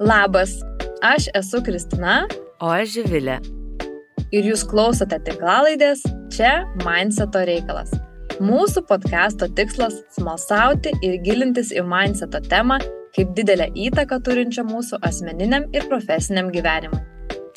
[0.00, 0.50] Labas,
[1.02, 2.20] aš esu Kristina.
[2.62, 3.40] O aš Živilė.
[4.30, 6.52] Ir jūs klausote tinklalaidės Čia
[6.84, 7.90] Mindseto reikalas.
[8.38, 12.78] Mūsų podcast'o tikslas- smalsauti ir gilintis į mindseto temą
[13.16, 17.02] kaip didelę įtaką turinčią mūsų asmeniniam ir profesiniam gyvenimui.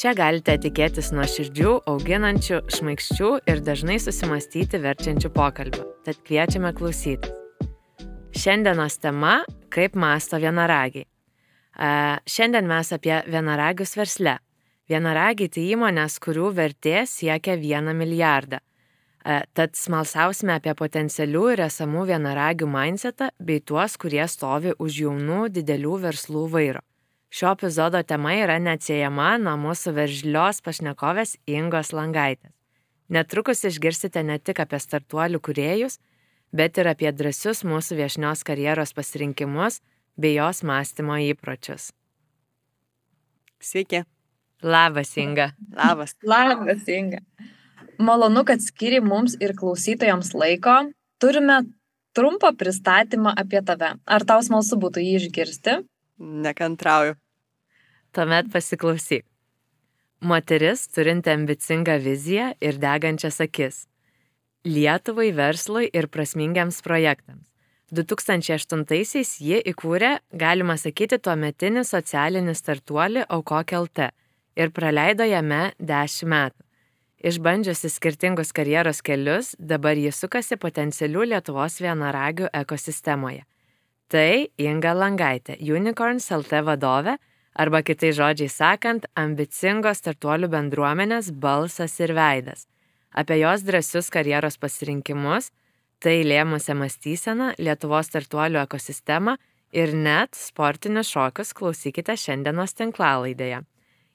[0.02, 5.86] Čia galite tikėtis nuo širdžių, auginančių, šmaikščių ir dažnai susimastyti verčiančių pokalbių.
[6.05, 7.30] Tad kviečiame klausytis.
[8.34, 11.11] Šiandienos tema- kaip masto vienaragiai.
[11.81, 14.38] Šiandien mes apie vienaragius versle.
[14.91, 18.59] Vienaragiai tai įmonės, kurių vertė siekia 1 milijardą.
[19.53, 25.98] Tad smalsausime apie potencialių ir esamų vienaragių mindsetą bei tuos, kurie stovi už jaunų didelių
[26.05, 26.81] verslų vairo.
[27.31, 32.52] Šio epizodo tema yra neatsiejama nuo mūsų veržlios pašnekovės Ingos Langaitės.
[33.11, 36.00] Netrukus išgirsite ne tik apie startuolių kuriejus,
[36.52, 39.80] bet ir apie drąsius mūsų viešnios karjeros pasirinkimus
[40.18, 41.92] bei jos mąstymo įpročius.
[43.62, 44.04] Sveiki.
[44.64, 45.52] Labas, Inga.
[45.76, 46.16] Labas.
[46.34, 47.22] Labas, Inga.
[47.98, 50.76] Malonu, kad skiri mums ir klausytojams laiko.
[51.22, 51.62] Turime
[52.18, 53.95] trumpą pristatymą apie tave.
[54.06, 55.78] Ar tau smalsu būtų jį išgirsti?
[56.18, 57.18] Nekantrauju.
[58.12, 59.25] Tuomet pasiklausyk.
[60.22, 63.86] Moteris turinti ambicingą viziją ir degančias akis.
[64.66, 67.50] Lietuvai, verslui ir prasmingiams projektams.
[67.92, 74.08] 2008-aisiais ji įkūrė, galima sakyti, tuo metinį socialinį startuolį Aukok LT
[74.56, 76.64] ir praleido jame 10 metų.
[77.22, 83.44] Išbandžiusi skirtingus karjeros kelius, dabar ji sukasi potencialių Lietuvos vienaragių ekosistemoje.
[84.09, 87.17] Tai Inga Langaitė, Unicorns LT vadovė,
[87.53, 92.66] arba kitai žodžiai sakant, ambicingos startuolių bendruomenės balsas ir veidas.
[93.12, 95.52] Apie jos drąsius karjeros pasirinkimus,
[96.02, 99.38] tai lėmusią mąstyseną, Lietuvos startuolių ekosistemą
[99.75, 103.61] ir net sportinius šokius klausykite šiandienos tinklalaidėje.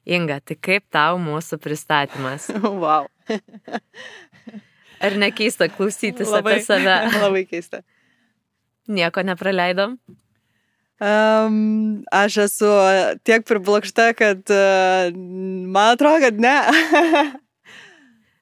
[0.06, 2.50] Inga, tai kaip tau mūsų pristatymas?
[2.82, 3.08] Wow.
[5.02, 6.94] Ar nekeista klausytis labai, apie save?
[7.24, 7.82] Labai keista.
[8.86, 9.96] Nieko nepraleidom?
[10.96, 12.70] Um, aš esu
[13.26, 16.54] tiek priblokšta, kad uh, man atrodo, kad ne.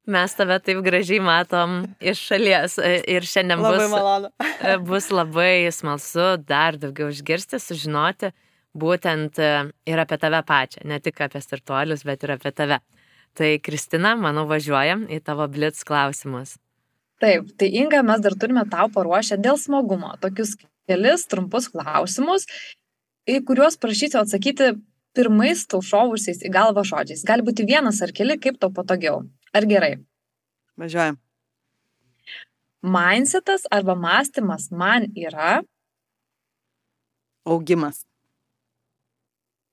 [0.04, 2.76] Mes tave taip gražiai matom iš šalies
[3.08, 4.30] ir šiandien labai bus, malonu.
[4.88, 8.34] bus labai smalsu dar daugiau išgirsti, sužinoti
[8.76, 12.80] būtent ir apie tave pačią, ne tik apie startuolius, bet ir apie tave.
[13.34, 16.58] Tai Kristina, manau, važiuojam į tavo blitz klausimus.
[17.22, 20.54] Taip, tai Inga, mes dar turime tau paruošę dėl smagumo tokius
[20.88, 22.44] kelis trumpus klausimus,
[23.24, 24.74] į kuriuos prašysiu atsakyti
[25.16, 27.24] pirmais tau šovusiais į galvą žodžiais.
[27.26, 29.22] Gali būti vienas ar keli, kaip tau patogiau.
[29.54, 29.94] Ar gerai?
[30.80, 31.20] Važiuojam.
[32.84, 35.62] Mindsetas arba mąstymas man yra.
[37.46, 38.04] Augimas.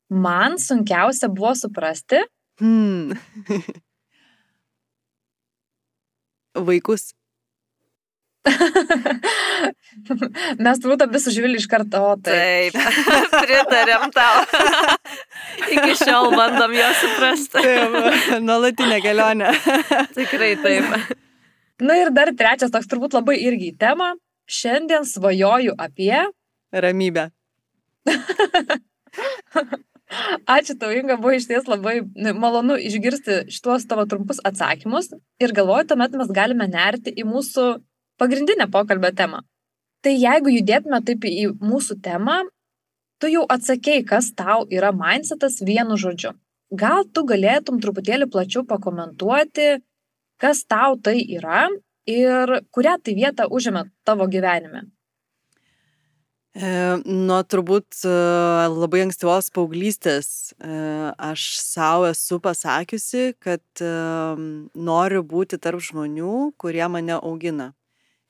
[0.10, 2.22] Man sunkiausia buvo suprasti.
[2.60, 3.18] Hmm.
[6.68, 7.14] Vaikus.
[10.66, 12.74] Mes turbūt abi sužvilį iš karto, o taip.
[13.10, 14.36] Taip, pritarėm tau.
[15.70, 17.62] Iki šiol bandom jo suprasti.
[17.62, 17.92] Taip,
[18.46, 19.50] nuolatinė kelionė.
[20.18, 20.86] Tikrai taip.
[21.82, 24.08] Na ir dar trečias toks turbūt labai irgi į temą.
[24.52, 26.28] Šiandien svajoju apie.
[26.74, 27.30] Ramybę.
[30.52, 32.02] Ačiū tau, Inga, buvo iš ties labai
[32.36, 35.08] malonu išgirsti šituos tavo trumpus atsakymus
[35.40, 37.66] ir galvoju, tuomet mes galime nerti į mūsų
[38.22, 39.42] pagrindinę pokalbio temą.
[40.02, 42.40] Tai jeigu judėtume taip į mūsų temą,
[43.22, 46.34] tu jau atsakėjai, kas tau yra mindsetas vienu žodžiu.
[46.72, 49.82] Gal tu galėtum truputėlį plačiau pakomentuoti,
[50.42, 51.68] kas tau tai yra
[52.10, 54.88] ir kurią tai vietą užėmė tavo gyvenime?
[56.52, 56.70] E,
[57.06, 58.14] nuo turbūt e,
[58.68, 60.72] labai ankstyvos paauglystės e,
[61.16, 63.92] aš savo esu pasakiusi, kad e,
[64.76, 67.70] noriu būti tarp žmonių, kurie mane augina.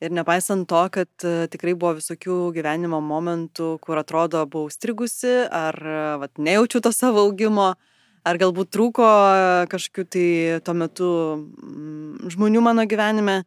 [0.01, 5.77] Ir nepaisant to, kad e, tikrai buvo visokių gyvenimo momentų, kur atrodo buvau strigusi, ar
[5.77, 7.67] e, vat, nejaučiu to savo augimo,
[8.25, 9.09] ar galbūt trūko
[9.69, 10.25] kažkokių tai
[10.65, 13.43] tuo metu mm, žmonių mano gyvenime,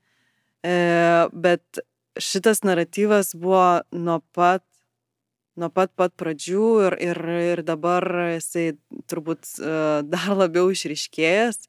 [0.63, 0.77] e,
[1.35, 1.83] bet
[2.23, 4.63] šitas naratyvas buvo nuo pat,
[5.59, 8.77] nuo pat pat pradžių ir, ir, ir dabar jisai
[9.11, 9.57] turbūt
[10.15, 11.65] dar labiau išriškėjęs.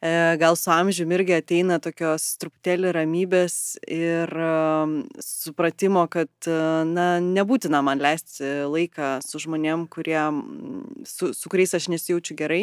[0.00, 4.30] Gal su amžiumi irgi ateina tokios truputėlį ramybės ir
[5.20, 6.48] supratimo, kad
[6.88, 10.22] na, nebūtina man leisti laiką su žmonėm, kurie,
[11.04, 12.62] su, su kuriais aš nesijaučiu gerai.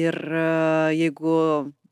[0.00, 0.16] Ir
[0.96, 1.36] jeigu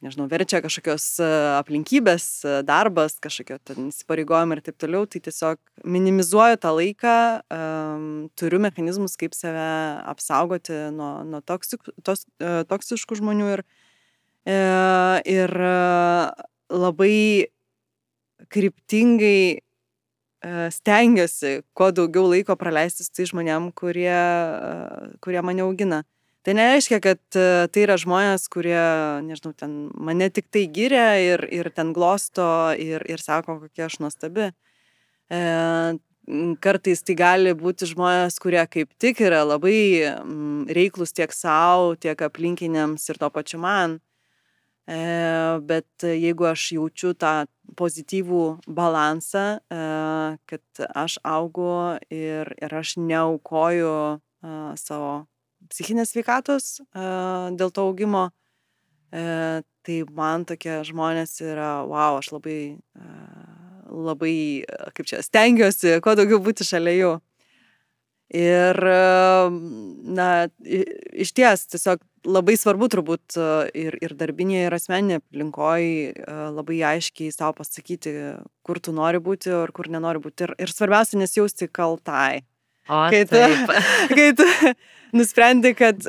[0.04, 1.28] nežinau, verčia kažkokios e,
[1.58, 5.58] aplinkybės, e, darbas, kažkokio ten įsipareigojimai ir taip toliau, tai tiesiog
[5.96, 7.16] minimizuoju tą laiką,
[7.54, 8.06] um,
[8.38, 9.64] turiu mechanizmus, kaip save
[10.12, 13.64] apsaugoti nuo, nuo toksik, tos, uh, toksiškų žmonių ir,
[14.44, 15.52] ir
[16.68, 17.16] labai
[18.52, 19.62] kryptingai
[20.74, 24.18] stengiuosi kuo daugiau laiko praleisti su tai žmonėm, kurie,
[25.24, 26.02] kurie mane augina.
[26.44, 28.76] Tai nereiškia, kad e, tai yra žmonės, kurie,
[29.24, 32.46] nežinau, ten mane tik tai giria ir, ir ten glosto
[32.76, 34.50] ir, ir sako, kokia aš nuostabi.
[35.32, 35.40] E,
[36.64, 39.76] kartais tai gali būti žmonės, kurie kaip tik yra labai
[40.68, 43.98] reiklus tiek savo, tiek aplinkiniams ir to pačiu man.
[44.84, 44.96] E,
[45.64, 47.46] bet jeigu aš jaučiu tą
[47.80, 49.84] pozityvų balansą, e,
[50.44, 54.18] kad aš augu ir, ir aš neaukoju e,
[54.76, 55.22] savo
[55.72, 58.28] psichinės sveikatos dėl to augimo,
[59.14, 62.58] e, tai man tokie žmonės yra, wow, aš labai,
[63.90, 64.36] labai,
[64.96, 67.14] kaip čia, stengiuosi, kuo daugiau būti šalia jų.
[68.34, 68.78] Ir,
[70.16, 70.28] na,
[70.64, 73.36] iš ties, tiesiog labai svarbu turbūt
[73.76, 76.24] ir, ir darbinėje, ir asmeninėje aplinkoje
[76.56, 78.14] labai aiškiai savo pasakyti,
[78.66, 80.48] kur tu nori būti ir kur nenori būti.
[80.48, 82.42] Ir, ir svarbiausia nesijausti kaltai.
[82.88, 83.40] O, kai tu,
[84.18, 84.48] kai tu
[85.16, 86.04] nusprendi, kad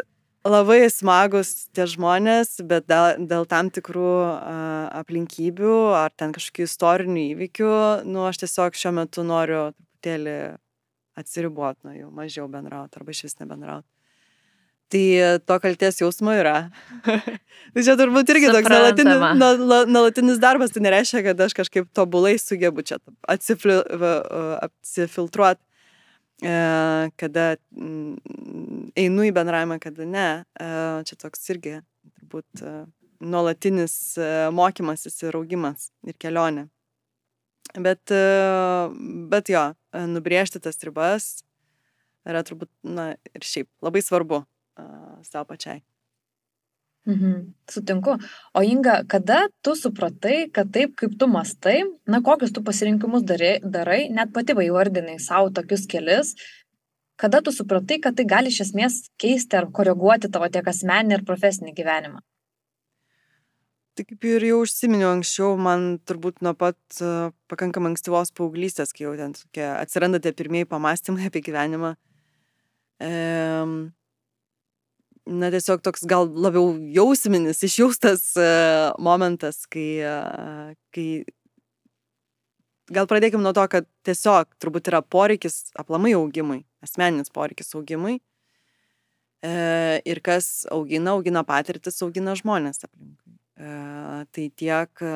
[0.45, 7.23] labai smagus tie žmonės, bet dėl, dėl tam tikrų uh, aplinkybių ar ten kažkokių istorinių
[7.31, 7.71] įvykių,
[8.05, 9.71] nu, aš tiesiog šiuo metu noriu
[10.05, 10.57] truputėlį
[11.15, 13.87] atsiriboti nuo jų, mažiau bendrauti arba iš vis nebendrauti.
[14.91, 16.69] Tai to kalties jausmo yra.
[17.73, 19.17] tai čia turbūt irgi toks nuolatinis,
[19.89, 25.63] nuolatinis darbas, tai nereiškia, kad aš kažkaip tobulai sugebu čia atsifiltruoti
[26.41, 30.27] kada mm, einu į bendravimą, kada ne.
[30.59, 30.67] E,
[31.07, 31.77] čia toks irgi
[32.17, 32.73] turbūt e,
[33.23, 33.95] nuolatinis
[34.51, 36.67] mokymasis ir augimas ir kelionė.
[37.75, 38.11] Bet,
[39.31, 39.63] bet jo,
[40.11, 41.25] nubriežti tas ribas
[42.27, 44.43] yra turbūt, na, ir šiaip labai svarbu
[45.25, 45.81] savo pačiai.
[47.05, 47.53] Mhm.
[47.69, 48.17] Sutinku.
[48.53, 53.59] O Inga, kada tu supratai, kad taip, kaip tu mastai, na, kokius tu pasirinkimus darai,
[53.61, 56.33] darai net pati vaivardinai savo tokius kelius,
[57.15, 61.27] kada tu supratai, kad tai gali iš esmės keisti ar koreguoti tavo tiek asmeninį ir
[61.27, 62.23] profesinį gyvenimą?
[63.95, 69.05] Tai kaip ir jau užsiminiau anksčiau, man turbūt nuo pat uh, pakankamai ankstyvos paauglystės, kai
[69.05, 71.93] jau ten tokie atsiranda tie pirmieji pamastymai apie gyvenimą,
[73.07, 73.77] um,
[75.25, 81.25] na, tiesiog toks gal labiau jausminis, išjaustas uh, momentas, kai, uh, kai
[82.93, 88.19] gal pradėkime nuo to, kad tiesiog turbūt yra poreikis aplamai augimui, asmeninis poreikis augimui.
[89.45, 93.35] E, ir kas augina, augina patirtis, augina žmonės aplinkui.
[93.55, 93.71] E,
[94.33, 95.11] tai tiek e,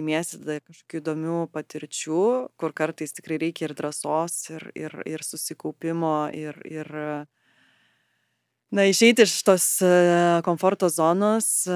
[0.00, 2.22] imiesi kažkokių įdomių patirčių,
[2.60, 6.90] kur kartais tikrai reikia ir drąsos, ir, ir, ir susikaupimo, ir, ir
[8.74, 9.88] na, išeiti iš tos e,
[10.44, 11.74] komforto zonos e,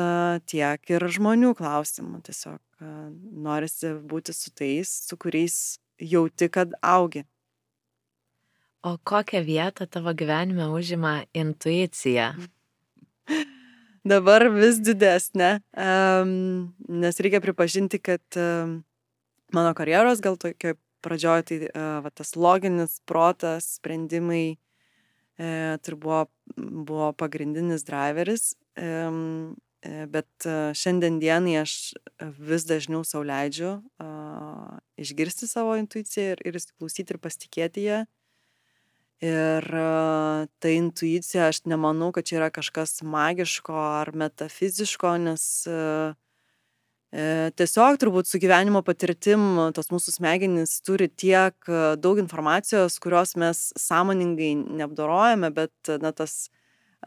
[0.51, 2.23] tiek ir žmonių klausimų.
[2.27, 2.93] Tiesiog e,
[3.47, 7.25] norisi būti su tais, su kuriais jauti, kad augi.
[8.83, 12.33] O kokią vietą tavo gyvenime užima intuicija?
[14.09, 18.79] Dabar vis didesnė, um, nes reikia pripažinti, kad um,
[19.53, 24.57] mano karjeros gal tokio pradžioje tai uh, va, tas loginis protas, sprendimai,
[25.39, 26.27] tai buvo,
[26.59, 28.51] buvo pagrindinis driveris,
[30.13, 31.75] bet šiandien dienai aš
[32.43, 33.77] vis dažniau sauliaidžiu
[34.99, 38.01] išgirsti savo intuiciją ir, ir įsiklausyti ir pasitikėti ją.
[39.19, 39.65] Ir
[40.63, 46.15] ta intuicija, aš nemanau, kad čia yra kažkas magiško ar metafiziško, nes uh,
[47.09, 49.41] tiesiog turbūt su gyvenimo patirtim
[49.73, 56.51] tos mūsų smegenys turi tiek e, daug informacijos, kurios mes sąmoningai neapdorojame, bet na, tas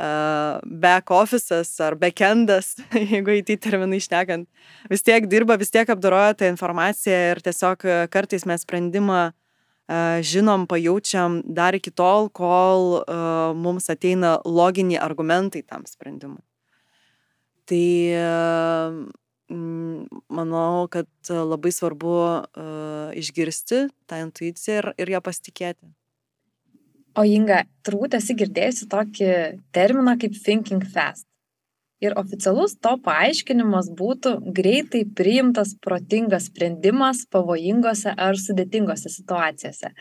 [0.02, 2.74] uh, back office'as ar backendas,
[3.14, 4.50] jeigu į tai terminai išnekant,
[4.90, 10.66] vis tiek dirba, vis tiek apdoroja tą informaciją ir tiesiog kartais mes sprendimą uh, žinom,
[10.66, 16.42] pajaučiam dar iki tol, kol uh, mums ateina loginiai argumentai tam sprendimui.
[17.70, 17.88] Tai
[19.52, 25.92] manau, kad e, labai svarbu uh, išgirsti tą intuiciją ir, ir ją pasitikėti.
[27.20, 29.32] O Inga, turbūt esi girdėjusi tokį
[29.76, 31.28] terminą kaip thinking fast.
[32.02, 39.92] Ir oficialus to paaiškinimas būtų greitai priimtas protingas sprendimas pavojingose ar sudėtingose situacijose.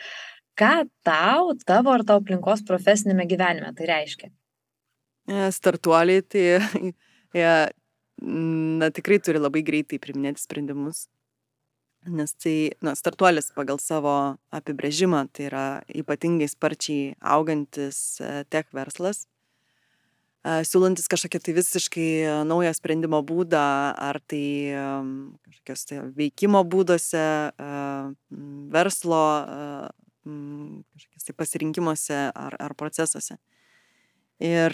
[0.56, 0.72] Ką
[1.04, 4.30] tau, tavo ar tavo aplinkos profesinėme gyvenime tai reiškia?
[5.52, 6.46] Startuoliai, tai
[7.36, 7.52] jie
[8.20, 11.06] na, tikrai turi labai greitai priminėti sprendimus.
[12.08, 14.14] Nes tai, na, startuolis pagal savo
[14.56, 19.26] apibrėžimą, tai yra ypatingai sparčiai augantis e, tech verslas,
[20.40, 22.08] e, siūlantis kažkokią tai visiškai
[22.48, 23.64] naują sprendimo būdą,
[24.00, 24.46] ar tai
[25.44, 27.26] kažkokios tai veikimo būdose,
[28.72, 29.24] verslo,
[30.24, 33.36] kažkokios tai pasirinkimuose ar, ar procesuose.
[34.40, 34.72] Ir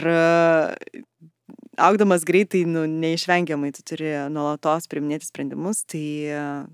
[1.78, 6.64] augdamas greitai, nu, neišvengiamai tu turi nuolatos priminėti sprendimus, tai uh,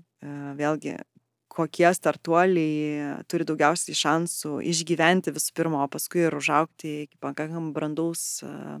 [0.59, 0.97] vėlgi,
[1.53, 8.43] kokie startuoliai turi daugiausiai šansų išgyventi visų pirma, o paskui ir užaukti iki pakankamai brandaus
[8.47, 8.79] uh,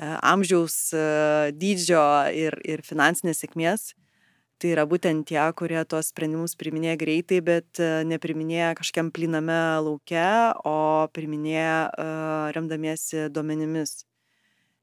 [0.00, 3.90] amžiaus uh, dydžio ir, ir finansinės sėkmės.
[4.62, 10.22] Tai yra būtent tie, kurie tuos sprendimus priminėja greitai, bet nepriminėja kažkiam pliname lauke,
[10.62, 11.90] o priminėja
[12.54, 14.04] remdamiesi duomenimis.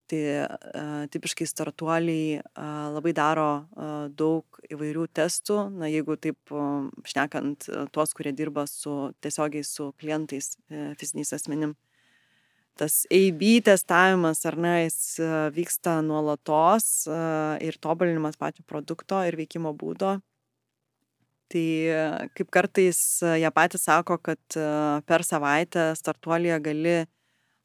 [0.09, 6.53] Tai a, tipiškai startuoliai a, labai daro a, daug įvairių testų, na jeigu taip
[7.05, 11.75] šnekant tuos, kurie dirba su, tiesiogiai su klientais, e, fiziniais asmenim.
[12.79, 15.19] Tas AB testavimas, ar ne, jis
[15.51, 17.09] vyksta nuolatos
[17.59, 20.13] ir tobulinimas pačio produkto ir veikimo būdo.
[21.51, 21.65] Tai
[22.37, 23.01] kaip kartais
[23.41, 24.57] jie patys sako, kad
[25.09, 26.95] per savaitę startuolėje gali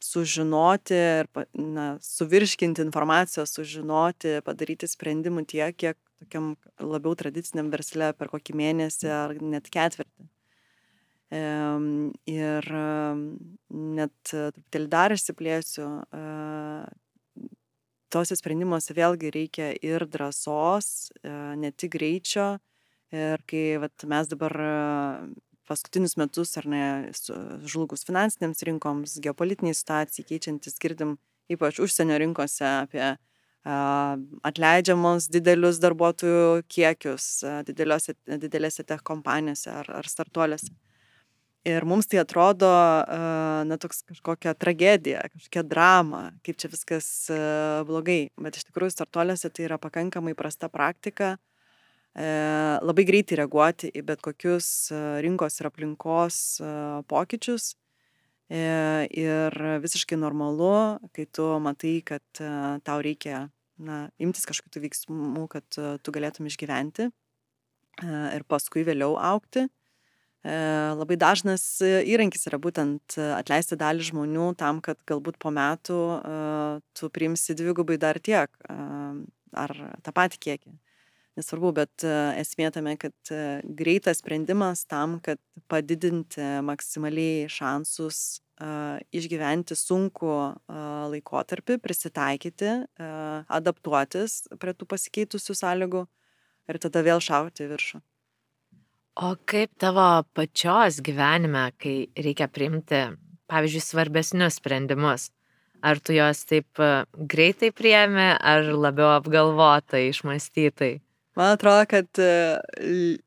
[0.05, 8.31] sužinoti ir na, suvirškinti informacijos, sužinoti, padaryti sprendimų tiek, kiek tokiam labiau tradiciniam versle per
[8.33, 10.29] kokį mėnesį ar net ketvirtį.
[11.35, 12.69] Ir
[13.75, 15.89] net truputėlį dar išsiplėsiu,
[18.15, 22.53] tose sprendimuose vėlgi reikia ir drąsos, ne tik greičio.
[23.15, 24.55] Ir kai vat, mes dabar
[25.69, 26.85] paskutinius metus, ar ne,
[27.69, 31.17] žlugus finansinėms rinkoms, geopolitiniai situacijai keičiantis, girdim
[31.53, 33.15] ypač užsienio rinkose apie
[34.45, 37.29] atleidžiamos didelius darbuotojų kiekius
[37.65, 40.69] didelėse tech kompanijose ar, ar startuoliuose.
[41.65, 42.69] Ir mums tai atrodo,
[43.65, 47.09] na, toks kažkokia tragedija, kažkokia drama, kaip čia viskas
[47.89, 48.27] blogai.
[48.37, 51.39] Bet iš tikrųjų startuoliuose tai yra pakankamai prasta praktika.
[51.39, 51.54] Uh,
[52.15, 56.69] labai greitai reaguoti į bet kokius e, rinkos ir aplinkos e,
[57.11, 57.75] pokyčius.
[58.55, 62.23] Ir visiškai normalu, kai tu matai, kad
[62.85, 63.49] tau reikia
[63.81, 67.09] na, imtis kažkokių veiksmų, kad tu galėtum išgyventi
[68.05, 69.65] ir paskui vėliau aukti.
[70.45, 76.01] Labai dažnas įrankis yra būtent atleisti dalį žmonių tam, kad galbūt po metų
[76.93, 80.79] tu priimsi dvigubai dar tiek ar tą patį kiekį
[81.39, 88.19] nesvarbu, bet e, esmė tame, kad e, greitas sprendimas tam, kad padidinti maksimaliai šansus
[88.61, 90.31] uh, išgyventi sunku
[91.11, 92.73] laikotarpį, prisitaikyti,
[93.49, 96.05] adaptuotis prie tų pasikeitusių sąlygų
[96.69, 98.03] ir tada vėl šauti viršų.
[99.25, 103.05] O kaip tavo pačios gyvenime, kai reikia priimti,
[103.51, 105.31] pavyzdžiui, svarbesnius sprendimus?
[105.85, 106.81] Ar tu juos taip
[107.15, 110.97] greitai priemi, ar labiau apgalvotai, išmastytai?
[111.35, 113.19] Man atrodo, kad e,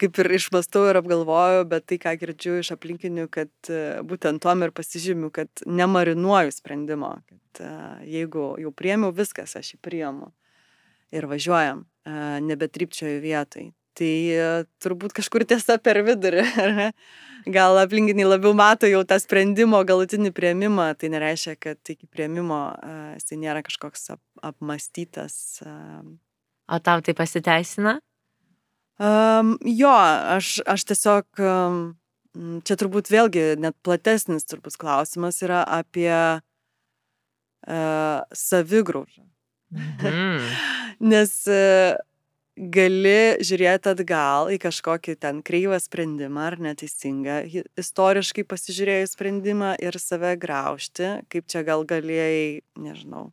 [0.00, 4.64] kaip ir išmastau ir apgalvoju, bet tai, ką girdžiu iš aplinkinių, kad e, būtent tuom
[4.64, 7.72] ir pasižymiu, kad nemarinuoju sprendimo, kad e,
[8.14, 10.30] jeigu jau priemiau viskas, aš jį priemu
[11.12, 11.84] ir važiuojam,
[12.46, 13.64] nebetrypčioju vietai.
[13.98, 14.12] Tai
[14.80, 16.44] turbūt kažkur tiesa per vidurį?
[17.56, 22.62] Gal aplinkiniai labiau mato jau tą sprendimo galutinį prieimimą, tai nereiškia, kad iki prieimimo
[23.18, 25.58] jisai nėra kažkoks ap apmastytas
[26.70, 27.98] O tau tai pasiteisina?
[29.00, 29.90] Um, jo,
[30.36, 31.96] aš, aš tiesiog, um,
[32.68, 36.40] čia turbūt vėlgi net platesnis turbūt klausimas yra apie uh,
[38.36, 39.24] savigraužą.
[39.72, 40.44] Mm.
[41.14, 41.96] Nes uh,
[42.60, 47.40] gali žiūrėti atgal į kažkokį ten kreivą sprendimą ar neteisingą,
[47.80, 53.30] istoriškai pasižiūrėjus sprendimą ir save graužti, kaip čia gal galėjai, nežinau,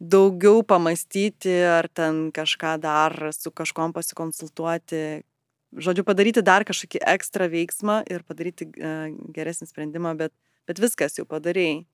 [0.00, 5.22] daugiau pamastyti ar ten kažką dar su kažkom pasikonsultuoti.
[5.70, 10.32] Žodžiu, padaryti dar kažkokį ekstra veiksmą ir padaryti uh, geresnį sprendimą, bet,
[10.66, 11.84] bet viskas jau padarėjai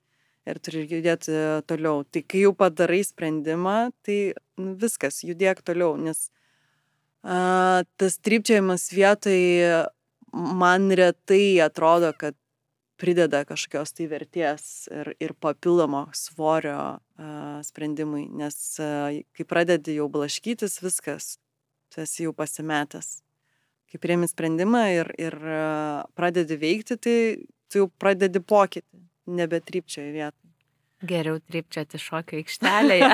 [0.47, 1.35] ir turi judėti
[1.67, 2.07] toliau.
[2.09, 6.31] Tai kai jau padarai sprendimą, tai nu, viskas, judėk toliau, nes
[7.27, 9.43] uh, tas trypčiajimas vietai
[10.33, 12.39] man retai atrodo, kad
[13.01, 20.09] prideda kažkokios tai vertės ir, ir papildomo svorio uh, sprendimui, nes uh, kai pradedi jau
[20.13, 21.37] blaškytis, viskas,
[21.93, 23.21] tu esi jau pasimetęs.
[23.87, 27.19] Kai priemi sprendimą ir, ir uh, pradedi veikti, tai
[27.71, 29.05] tu jau pradedi pokytį,
[29.37, 30.43] nebetrypčioje vietoj.
[31.07, 33.09] Geriau trypčioti šokio aikštelėje,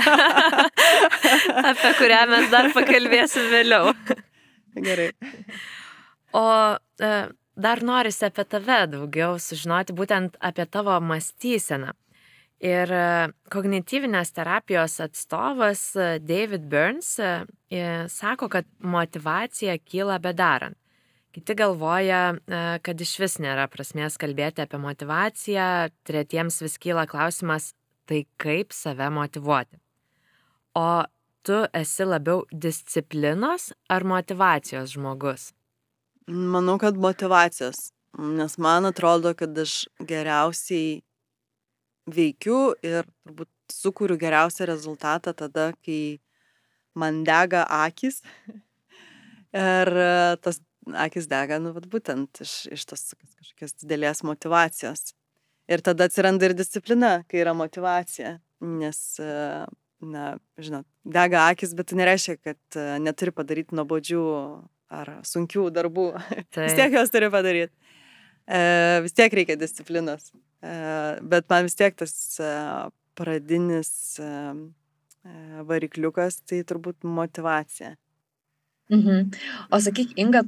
[1.73, 3.91] apie kurią mes dar pakalbėsim vėliau.
[4.79, 5.09] Gerai.
[6.39, 6.45] O
[7.03, 7.11] e,
[7.57, 11.93] dar norisi apie tave daugiau sužinoti, būtent apie tavo mąstyseną.
[12.63, 13.07] Ir e,
[13.51, 17.17] kognityvinės terapijos atstovas e, David Burns
[18.13, 20.79] sako, kad motivacija kyla bedarant.
[21.33, 25.69] Kiti galvoja, e, kad iš vis nėra prasmės kalbėti apie motivaciją,
[26.05, 27.71] tretiems vis kyla klausimas,
[28.05, 29.81] tai kaip save motivuoti.
[30.77, 31.05] O
[31.43, 35.49] tu esi labiau disciplinos ar motivacijos žmogus?
[36.29, 41.01] Manau, kad motivacijos, nes man atrodo, kad aš geriausiai
[42.07, 46.21] veikiu ir turbūt sukūriu geriausią rezultatą tada, kai
[46.95, 48.23] man dega akis.
[49.53, 49.91] Ir
[50.41, 50.63] tas
[50.97, 55.13] akis dega, nu, vat, būtent iš, iš tos kažkokios didelės motivacijos.
[55.69, 59.03] Ir tada atsiranda ir disciplina, kai yra motivacija, nes,
[60.01, 60.25] na,
[60.57, 64.25] žinot, dega akis, bet tai nereiškia, kad neturi padaryti nuobodžių
[64.93, 66.09] ar sunkių darbų.
[66.55, 66.65] Tai.
[66.69, 67.75] vis tiek jos turi padaryti.
[68.47, 68.61] E,
[69.05, 70.31] vis tiek reikia disciplinos.
[70.63, 70.77] E,
[71.35, 72.53] bet man vis tiek tas e,
[73.19, 74.31] pradinis e,
[75.69, 77.95] varikliukas, tai turbūt motivacija.
[78.93, 79.31] Mhm.
[79.73, 80.43] O sakyk, Inga,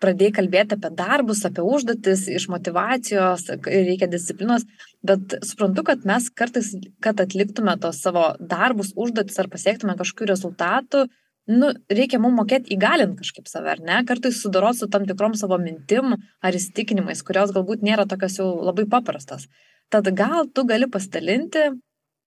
[0.00, 4.64] pradėjai kalbėti apie darbus, apie užduotis, iš motivacijos, reikia disciplinos,
[5.04, 6.70] bet suprantu, kad mes kartais,
[7.04, 11.04] kad atliktume tos savo darbus, užduotis ar pasiektume kažkokių rezultatų,
[11.50, 14.00] nu, reikia mums mokėti įgalinti kažkaip save, ar ne?
[14.08, 18.86] Kartais sudoroti su tam tikrom savo mintim ar įsitikinimais, kurios galbūt nėra tokios jau labai
[18.90, 19.48] paprastos.
[19.92, 21.66] Tad gal tu gali pasidalinti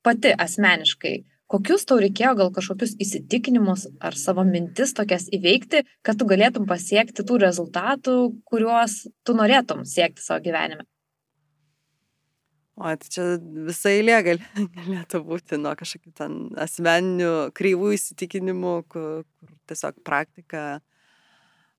[0.05, 1.15] pati asmeniškai,
[1.49, 7.25] kokius tau reikėjo gal kažkokius įsitikinimus ar savo mintis tokias įveikti, kad tu galėtum pasiekti
[7.25, 10.85] tų rezultatų, kuriuos tu norėtum siekti savo gyvenime?
[12.75, 14.41] O, tai čia visai eilė gal,
[14.79, 20.65] galėtų būti nuo kažkokių ten asmeninių kreivų įsitikinimų, kur, kur tiesiog praktika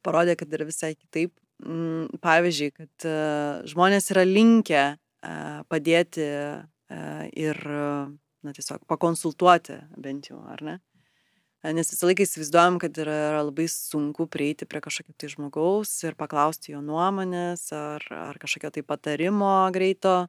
[0.07, 1.35] parodė, kad yra visai kitaip.
[1.65, 6.65] Mm, pavyzdžiui, kad uh, žmonės yra linkę uh, padėti uh,
[7.33, 10.77] ir na, tiesiog pakonsultuoti bent jau, ar ne?
[11.75, 16.15] Nes visą laiką įsivaizduojam, kad yra, yra labai sunku prieiti prie kažkokio tai žmogaus ir
[16.19, 20.29] paklausti jo nuomonės ar, ar kažkokio tai patarimo greito.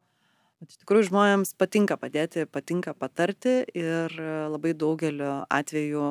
[0.57, 4.13] Bet iš tikrųjų žmonėms patinka padėti, patinka patarti ir
[4.49, 6.07] labai daugeliu atveju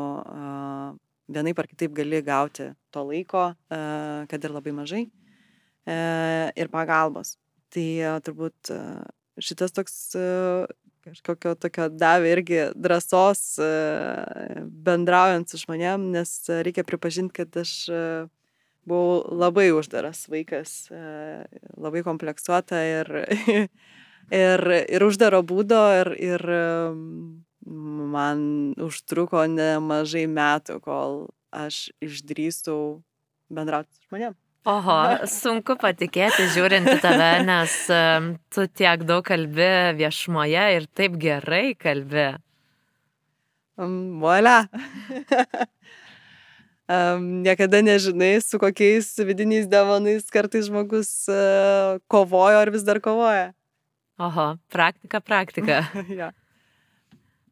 [1.27, 5.03] vienaip ar kitaip gali gauti to laiko, kad ir labai mažai,
[5.91, 7.35] ir pagalbos.
[7.75, 7.89] Tai
[8.23, 8.71] turbūt
[9.43, 9.99] šitas toks
[11.07, 13.69] kažkokio tokio davė irgi drąsos e,
[14.87, 16.33] bendraujant su žmonėm, nes
[16.67, 18.01] reikia pripažinti, kad aš e,
[18.89, 21.47] buvau labai uždaras vaikas, e,
[21.79, 23.13] labai kompleksuota ir,
[24.35, 26.47] ir, ir uždaro būdo ir, ir
[27.67, 28.41] man
[28.79, 32.79] užtruko nemažai metų, kol aš išdrįstų
[33.53, 34.35] bendrauti su žmonėm.
[34.67, 34.99] Oho,
[35.31, 37.75] sunku patikėti žiūrint į tave, nes
[38.51, 42.33] tu tiek daug kalbi viešumoje ir taip gerai kalbi.
[43.79, 44.67] Um, Volia.
[46.89, 53.53] um, niekada nežinai, su kokiais vidiniais demonais kartais žmogus uh, kovojo ar vis dar kovoja.
[54.17, 55.85] Oho, praktika, praktika.
[56.21, 56.33] ja.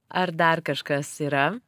[0.08, 1.58] Ar dar kažkas yra?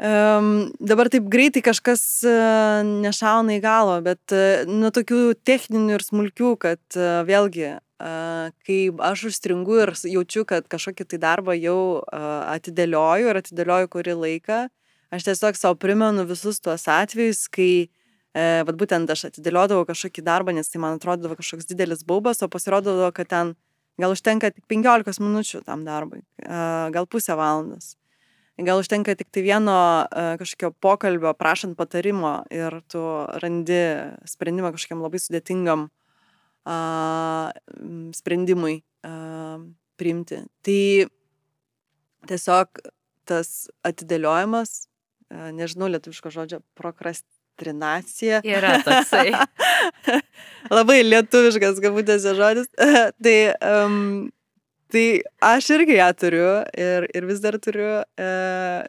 [0.00, 6.04] Um, dabar taip greitai kažkas uh, nešauna į galvą, bet uh, nuo tokių techninių ir
[6.06, 8.78] smulkių, kad uh, vėlgi, uh, kai
[9.10, 14.62] aš užstringu ir jaučiu, kad kažkokį tai darbą jau uh, atidėlioju ir atidėlioju kurį laiką,
[15.12, 17.99] aš tiesiog savo primenu visus tuos atvejus, kai uh,
[18.34, 23.08] vat būtent aš atidėliodavau kažkokį darbą, nes tai man atrodavo kažkoks didelis baubas, o pasirodavo,
[23.16, 23.54] kad ten
[24.00, 27.96] gal užtenka tik 15 minučių tam darbui, uh, gal pusę valandos
[28.64, 33.00] gal užtenka tik tai vieno uh, kažkokio pokalbio, prašant patarimo ir tu
[33.42, 33.80] randi
[34.28, 37.48] sprendimą kažkokiam labai sudėtingam uh,
[38.16, 39.64] sprendimui uh,
[40.00, 40.42] priimti.
[40.66, 40.82] Tai
[42.30, 42.82] tiesiog
[43.28, 44.76] tas atidėliojimas,
[45.30, 46.62] uh, nežinau lietuviško žodžio,
[47.60, 48.40] prokrastinacija.
[48.44, 49.32] Yra toksai.
[50.76, 52.68] labai lietuviškas, kabutėse žodis.
[53.24, 54.30] tai um,
[54.90, 55.04] Tai
[55.46, 58.30] aš irgi ją turiu ir, ir vis dar turiu, e,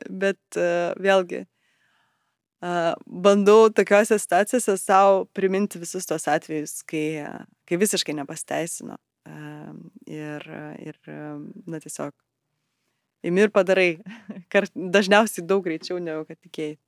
[0.10, 0.64] bet e,
[0.98, 2.72] vėlgi e,
[3.06, 7.22] bandau tokiuose situacijose savo priminti visus tos atvejus, kai,
[7.70, 8.98] kai visiškai nepasteisino.
[9.30, 9.38] E,
[10.10, 10.50] ir,
[10.82, 10.98] ir,
[11.70, 12.16] na tiesiog,
[13.30, 13.92] imi ir padarai.
[14.50, 16.80] Kart, dažniausiai daug greičiau negu kad tikėjai.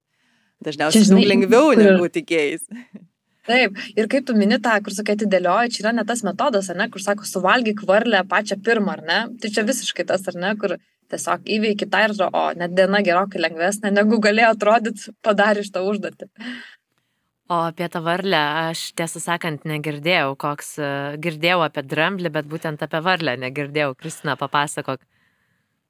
[0.66, 2.62] Dažniausiai daug lengviau negu tikėjai.
[3.48, 6.78] Taip, ir kaip tu mini tą, kur sakai, atidėlioji, čia yra ne tas metodas, ar
[6.80, 9.18] ne, kur sako, suvalgyk varlę pačią pirmą, ar ne?
[9.44, 10.78] Tai čia visiškai tas, ar ne, kur
[11.12, 16.30] tiesiog įveiki tą ir, o net diena gerokai lengvesnė, negu galėjo atrodyti padarė šitą užduotį.
[17.52, 20.78] O apie tą varlę aš tiesą sakant negirdėjau, koks,
[21.26, 23.92] girdėjau apie dramblį, bet būtent apie varlę negirdėjau.
[24.00, 25.04] Kristina, papasakok.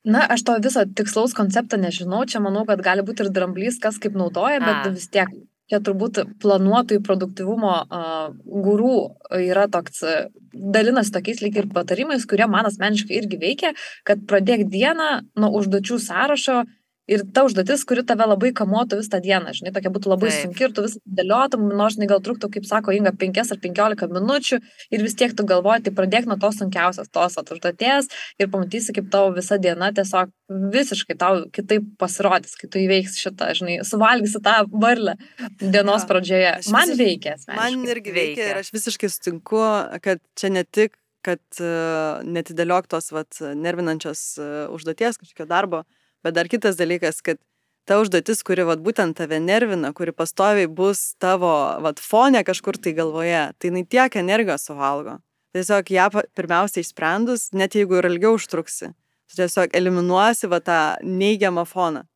[0.04, 4.00] Na, aš to viso tikslaus koncepto nežinau, čia manau, kad gali būti ir dramblys, kas
[4.04, 4.92] kaip naudoja, bet A.
[4.92, 5.32] vis tiek
[5.72, 8.98] čia turbūt planuotojų produktivumo uh, gurų
[9.40, 10.04] yra toks,
[10.52, 13.72] dalinasi tokiais lyg ir patarimais, kurie man asmeniškai irgi veikia,
[14.04, 16.64] kad pradėk dieną nuo užduočių sąrašo
[17.10, 20.46] ir ta užduotis, kuri tave labai kamuotų visą dieną, žinai, tokia būtų labai Taip.
[20.46, 24.14] sunki ir tu vis dėliotum, nors jinai gal truktų, kaip sako Inga, 5 ar 15
[24.14, 24.60] minučių
[24.94, 29.10] ir vis tiek tu galvoji, tai pradėk nuo tos sunkiausios, tos užduoties ir pamatysi, kaip
[29.12, 30.32] tavo visa diena tiesiog
[30.74, 35.18] visiškai tau kitaip pasirodys, kai tu įveiksi šitą, žinai, suvalgysi tą varlę
[35.60, 36.10] dienos ja.
[36.10, 36.54] pradžioje.
[36.74, 37.36] Man veikia.
[37.52, 39.64] Man irgi veikia, veikia ir aš visiškai sutinku,
[40.04, 46.03] kad čia ne tik kad uh, netidėliok tos vat, nervinančios uh, užduoties, kažkokio darbo, uh,
[46.24, 47.40] Bet dar kitas dalykas, kad
[47.86, 51.52] ta užduotis, kuri vat, būtent tave nervina, kuri pastoviai bus tavo
[51.84, 55.20] vat, fone kažkur tai galvoje, tai jinai tiek energijos suvalgo.
[55.54, 58.90] Tiesiog ją pirmiausia išsprendus, net jeigu ir ilgiau užtruksi,
[59.30, 62.08] tu tiesiog eliminuosi va, tą neigiamą foną.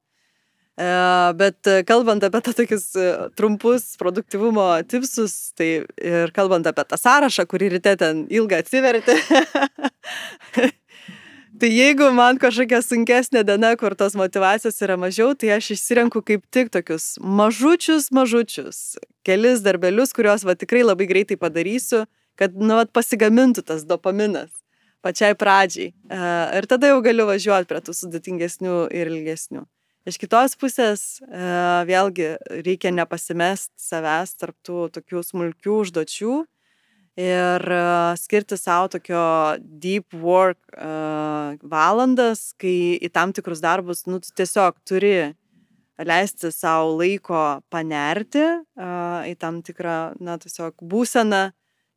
[0.78, 0.88] E,
[1.38, 7.46] bet kalbant apie tą tokius e, trumpus produktivumo tipsus, tai ir kalbant apie tą sąrašą,
[7.50, 9.18] kurį ryte ten ilgą atsiverti,
[11.58, 16.44] Tai jeigu man kažkokia sunkesnė diena, kur tos motivacijos yra mažiau, tai aš išsirenku kaip
[16.54, 18.82] tik tokius mažučius, mažučius,
[19.26, 22.04] kelis darbelius, kuriuos va tikrai labai greitai padarysiu,
[22.38, 24.52] kad, nu, va, pasigamintų tas dopaminas
[25.02, 25.96] pačiai pradžiai.
[26.60, 29.66] Ir tada jau galiu važiuoti prie tų sudėtingesnių ir ilgesnių.
[30.08, 31.08] Iš kitos pusės,
[31.90, 32.36] vėlgi,
[32.68, 36.38] reikia nepasimest savęs tarptų tokių smulkių užduočių
[37.18, 37.64] ir
[38.22, 39.22] skirti savo tokio
[39.60, 45.34] deep work uh, valandas, kai į tam tikrus darbus, nu, tu tiesiog turi
[46.06, 51.48] leisti savo laiko panerti uh, į tam tikrą, na, tiesiog būseną,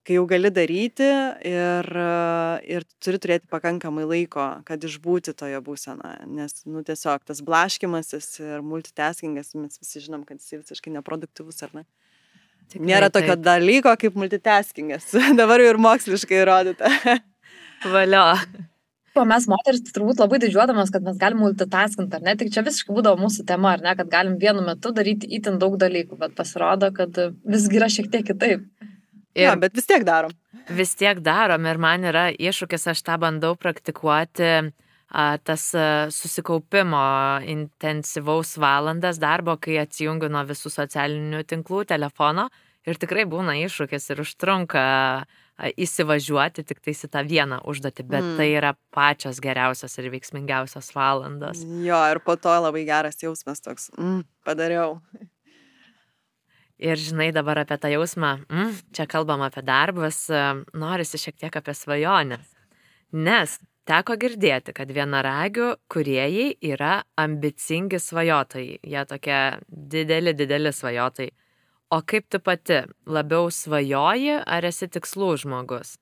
[0.09, 1.09] kai jau gali daryti
[1.45, 7.45] ir, uh, ir turi turėti pakankamai laiko, kad išbūti toje būsenoje, nes, nu, tiesiog tas
[7.45, 11.85] blaškimasis ir multitaskingas, mes visi žinom, kad jis visiškai neproduktyvus, ar ne?
[12.71, 13.45] Tikrai, Nėra tokio taip.
[13.45, 15.11] dalyko kaip multitaskingas.
[15.41, 16.91] Dabar jau ir moksliškai įrodyta.
[17.95, 18.27] Valio.
[19.19, 22.37] O mes moteris turbūt labai didžiuodamas, kad mes galim multitaskinti, ar ne?
[22.39, 25.75] Tik čia visiškai būdavo mūsų tema, ar ne, kad galim vienu metu daryti itin daug
[25.81, 28.69] dalykų, bet pasirodo, kad visgi yra šiek tiek kitaip.
[29.35, 30.31] Ir ja, bet vis tiek darom.
[30.71, 34.53] Vis tiek darom ir man yra iššūkis, aš tą bandau praktikuoti
[35.11, 35.65] tas
[36.15, 37.03] susikaupimo
[37.51, 42.47] intensyvaus valandas darbo, kai atsijungiu nuo visų socialinių tinklų, telefono
[42.87, 44.85] ir tikrai būna iššūkis ir užtrunka
[45.61, 48.37] įsivažiuoti tik tais į tą vieną užduotį, bet mm.
[48.39, 51.61] tai yra pačios geriausios ir veiksmingiausios valandos.
[51.85, 55.01] Jo, ir po to labai geras jausmas toks, mm, padariau.
[56.81, 60.23] Ir žinai dabar apie tą jausmą, mm, čia kalbam apie darbus,
[60.73, 62.55] norisi šiek tiek apie svajonės.
[63.13, 63.59] Nes
[63.91, 68.77] Teko girdėti, kad vienaragių kuriejai yra ambicingi svajotojai.
[68.87, 71.33] Jie tokie dideli, dideli svajotojai.
[71.91, 75.97] O kaip tu pati, labiau svajoji ar esi tikslų žmogus?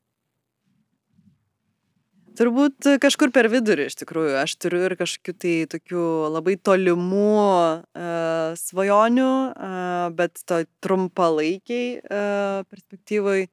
[2.37, 4.35] Turbūt kažkur per vidurį iš tikrųjų.
[4.43, 6.05] Aš turiu ir kažkokių tai tokių
[6.37, 13.47] labai tolimų uh, svajonių, uh, bet to trumpalaikiai uh, perspektyvai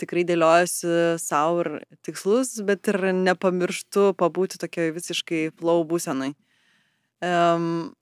[0.00, 1.70] tikrai dėliojasi savo ir
[2.06, 6.34] tikslus, bet ir nepamirštu pabūti tokioje visiškai flow būsenai.
[7.24, 7.94] Um,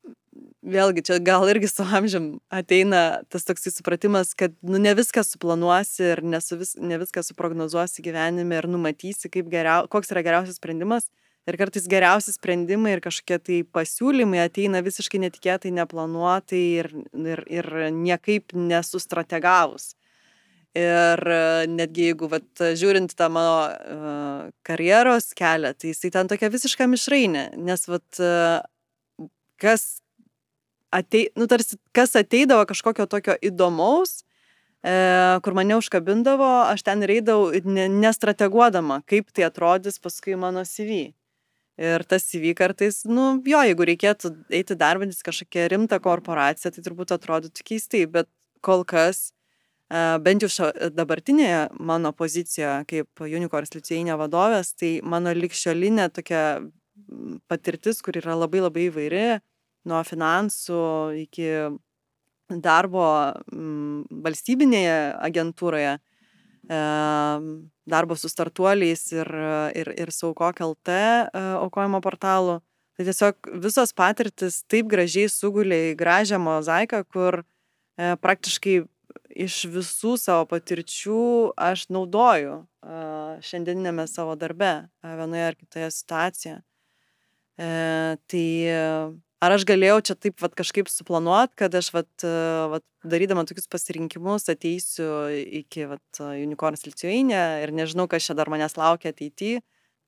[0.65, 6.09] vėlgi, čia gal irgi su amžiam ateina tas toks supratimas, kad nu, ne viską suplanuosi
[6.15, 6.23] ir
[6.59, 11.11] vis, ne viską suprognozuosi gyvenime ir numatysi, geriau, koks yra geriausias sprendimas.
[11.45, 17.69] Ir kartais geriausi sprendimai ir kažkokie tai pasiūlymai ateina visiškai netikėtai, neplanuotai ir, ir, ir
[17.93, 19.93] niekaip nesustrategavus.
[20.75, 26.49] Ir e, netgi jeigu, vat, žiūrint tą mano uh, karjeros kelią, tai jisai ten tokia
[26.51, 29.29] visiška mišrainė, nes, vat, uh,
[29.63, 29.85] kas,
[30.91, 34.25] atei, nu, tarsi, kas ateidavo kažkokio tokio įdomaus,
[34.83, 41.05] uh, kur mane užkabindavo, aš ten reidavau ne, nestrateguodama, kaip tai atrodys paskui mano CV.
[41.79, 47.15] Ir tas CV kartais, nu, jo, jeigu reikėtų eiti darbintis kažkokią rimtą korporaciją, tai turbūt
[47.15, 48.31] atrodytų keistai, bet
[48.63, 49.29] kol kas
[49.91, 56.45] bent jau dabartinėje mano pozicijoje kaip Unicorns licėjinė vadovės, tai mano likščiolinė tokia
[57.51, 59.27] patirtis, kur yra labai labai įvairi,
[59.85, 60.81] nuo finansų
[61.25, 61.49] iki
[62.65, 63.07] darbo
[64.25, 65.97] valstybinėje agentūroje,
[67.85, 69.29] darbo su startuoliais ir,
[69.77, 71.01] ir, ir saukok LT
[71.61, 72.61] aukojimo portalu.
[72.95, 78.77] Tai tiesiog visos patirtis taip gražiai sugulė į gražią mozaiką, kur e, praktiškai
[79.35, 82.99] iš visų savo patirčių aš naudoju e,
[83.45, 86.57] šiandieninėme savo darbe, e, vienoje ar kitoje situacijoje.
[87.55, 87.69] E,
[88.31, 88.47] tai
[89.45, 92.27] ar aš galėjau čia taip vat, kažkaip suplanuot, kad aš vat,
[92.73, 95.29] vat, darydama tokius pasirinkimus ateisiu
[95.61, 99.61] iki vat, Unicorns licėjinę ir nežinau, kas čia dar manęs laukia ateityje.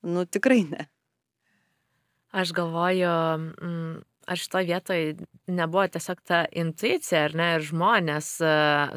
[0.07, 0.87] Nu tikrai ne.
[2.35, 3.11] Aš galvoju,
[4.27, 5.15] ar šitoje vietoje
[5.47, 8.31] nebuvo tiesiog ta intuicija, ar ne, ir žmonės,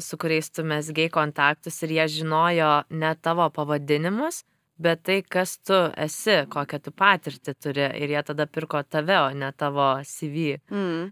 [0.03, 4.43] su kuriais tu mesgiai kontaktus ir jie žinojo ne tavo pavadinimus,
[4.81, 9.31] bet tai, kas tu esi, kokią tu patirtį turi ir jie tada pirko tave, o
[9.37, 10.59] ne tavo CV.
[10.73, 11.09] Mm.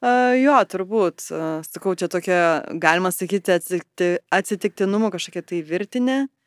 [0.00, 2.40] Uh, jo, turbūt, uh, sakau, čia tokia,
[2.80, 6.39] galima sakyti, atsitikti, atsitiktinumų kažkokia tai virtinė, uh,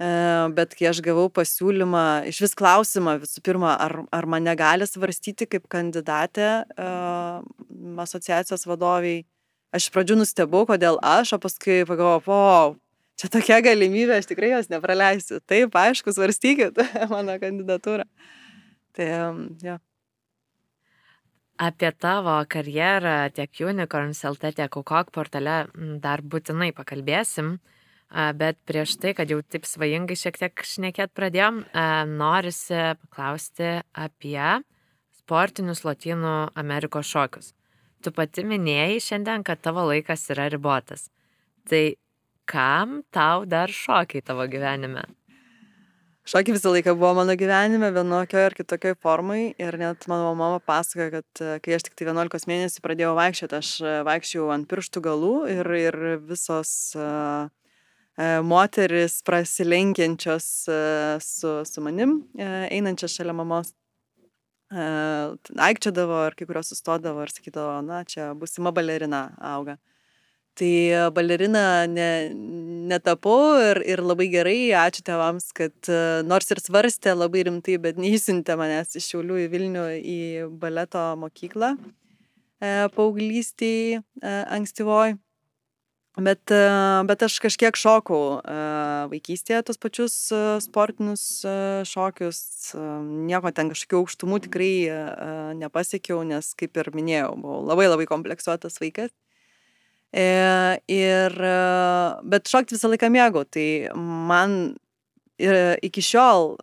[0.00, 5.44] bet kai aš gavau pasiūlymą, iš vis klausimą visų pirma, ar, ar mane gali svarstyti
[5.50, 7.42] kaip kandidatė uh,
[8.00, 9.26] asociacijos vadoviai,
[9.76, 12.78] aš iš pradžių nustebau, kodėl aš, o paskui pagalvojau, o,
[13.20, 15.42] čia tokia galimybė, aš tikrai jos nepraleisiu.
[15.44, 16.80] Taip, aišku, svarstykit
[17.12, 18.08] mano kandidatūrą.
[18.96, 19.10] Tai,
[19.66, 19.76] jo.
[21.60, 25.66] Apie tavo karjerą tiek Unicorns LT, tiek Kukok portale
[26.00, 27.58] dar būtinai pakalbėsim,
[28.10, 31.62] bet prieš tai, kad jau taip svajingai šiek tiek šnekėt pradėjom,
[32.10, 34.60] norisi paklausti apie
[35.20, 37.52] sportinius Latinų Amerikos šokius.
[38.02, 41.10] Tu pati minėjai šiandien, kad tavo laikas yra ribotas.
[41.68, 41.94] Tai
[42.50, 45.04] kam tau dar šokiai tavo gyvenime?
[46.30, 51.08] Šokiai visą laiką buvo mano gyvenime vienokioje ar kitokioje formai ir net mano mama pasakoja,
[51.14, 55.02] kad e, kai aš tik tai 11 mėnesių pradėjau vaikščioti, aš e, vaikščiau ant pirštų
[55.06, 57.48] galų ir, ir visos uh,
[58.44, 63.74] moteris prasilenkiančios uh, su, su manim, uh, einančios šalia mamos,
[64.70, 69.74] aikčiodavo ir kai kurios sustodavo ir sakydavo, na, čia busima balerina auga.
[70.54, 72.10] Tai balerina ne,
[72.90, 75.90] netapau ir, ir labai gerai, ačiū tėvams, kad
[76.26, 80.20] nors ir svarstė labai rimtai, bet neįsintė manęs iš Šiaulių į Vilnių į
[80.62, 81.72] baleto mokyklą
[82.60, 85.16] e, paauglystėje e, ankstyvoj.
[86.20, 86.60] Bet, e,
[87.08, 88.56] bet aš kažkiek šokau e,
[89.12, 91.22] vaikystėje tos pačius e, sportinius
[91.88, 92.40] šokius,
[93.30, 94.72] nieko ten kažkokių aukštumų tikrai
[95.60, 99.12] nepasiekiau, nes kaip ir minėjau, buvau labai labai kompleksuotas vaikas.
[100.10, 101.36] Ir,
[102.32, 104.74] bet šokti visą laiką mėgau, tai man
[105.40, 106.54] ir iki šiol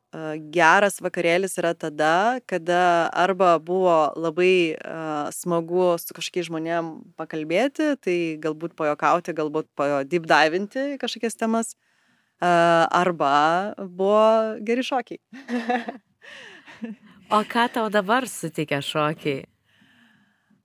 [0.53, 8.17] geras vakarėlis yra tada, kada arba buvo labai uh, smagu su kažkokiais žmonėm pakalbėti, tai
[8.43, 9.69] galbūt pajokauti, galbūt
[10.13, 11.75] deepdivinti kažkokias temas,
[12.39, 15.19] arba buvo geri šokiai.
[17.35, 19.45] o ką tau dabar suteikia šokiai?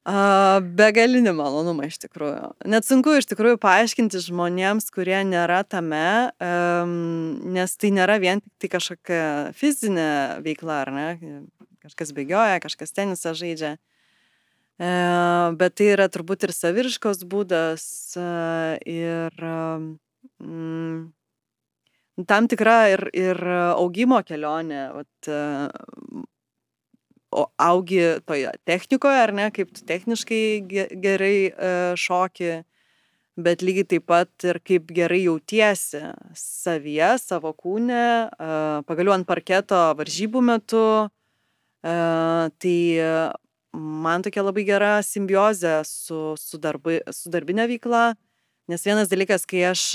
[0.03, 2.49] Begalinį malonumą iš tikrųjų.
[2.67, 6.33] Net sunku iš tikrųjų paaiškinti žmonėms, kurie nėra tame,
[7.55, 9.23] nes tai nėra vien tik tai kažkokia
[9.55, 11.07] fizinė veikla, ar ne?
[11.87, 13.77] Kažkas bėgioja, kažkas tenisą žaidžia.
[14.83, 14.91] E,
[15.59, 17.85] bet tai yra turbūt ir saviriškos būdas
[18.19, 18.23] e,
[18.89, 19.45] ir
[20.43, 21.13] mm,
[22.27, 23.43] tam tikra ir, ir
[23.77, 24.85] augimo kelionė.
[24.97, 25.43] Vat, e,
[27.33, 30.45] o augi toje technikoje, ar ne, kaip tu techniškai
[31.03, 32.61] gerai uh, šoki,
[33.43, 36.03] bet lygiai taip pat ir kaip gerai jautiesi
[36.37, 40.87] savyje, savo kūne, uh, pagaliau ant parketo varžybų metu.
[41.83, 42.77] Uh, tai
[43.73, 48.13] man tokia labai gera simbiozė su, su, darbai, su darbinė veikla.
[48.71, 49.89] Nes vienas dalykas, kai aš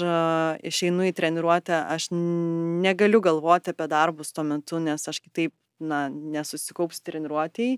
[0.67, 7.03] išeinu į treniruotę, aš negaliu galvoti apie darbus tuo metu, nes aš kitaip na, nesusikaups
[7.05, 7.77] treniruotėjai.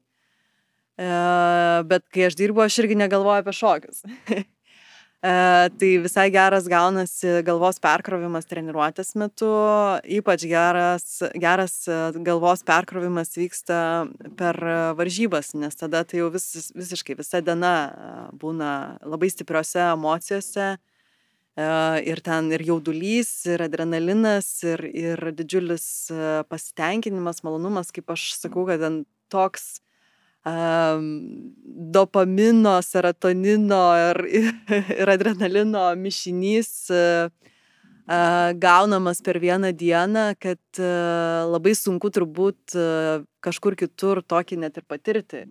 [0.99, 1.09] E,
[1.87, 4.01] bet kai aš dirbu, aš irgi negalvoju apie šokius.
[4.35, 4.43] e,
[5.23, 9.51] tai visai geras gaunasi galvos perkrovimas treniruotės metu,
[10.19, 11.07] ypač geras,
[11.39, 13.79] geras e, galvos perkrovimas vyksta
[14.39, 14.59] per
[14.99, 17.73] varžybas, nes tada tai jau vis, visiškai visa diena
[18.35, 18.73] būna
[19.07, 20.75] labai stipriose emocijose
[21.59, 25.85] ir ten ir jaudulys, ir adrenalinas, ir, ir didžiulis
[26.47, 29.01] pasitenkinimas, malonumas, kaip aš sakau, kad ten
[29.33, 29.79] toks
[30.45, 34.21] um, dopamino, serotonino ir,
[35.01, 37.29] ir adrenalino mišinys uh,
[38.59, 44.87] gaunamas per vieną dieną, kad uh, labai sunku turbūt uh, kažkur kitur tokį net ir
[44.87, 45.45] patirti.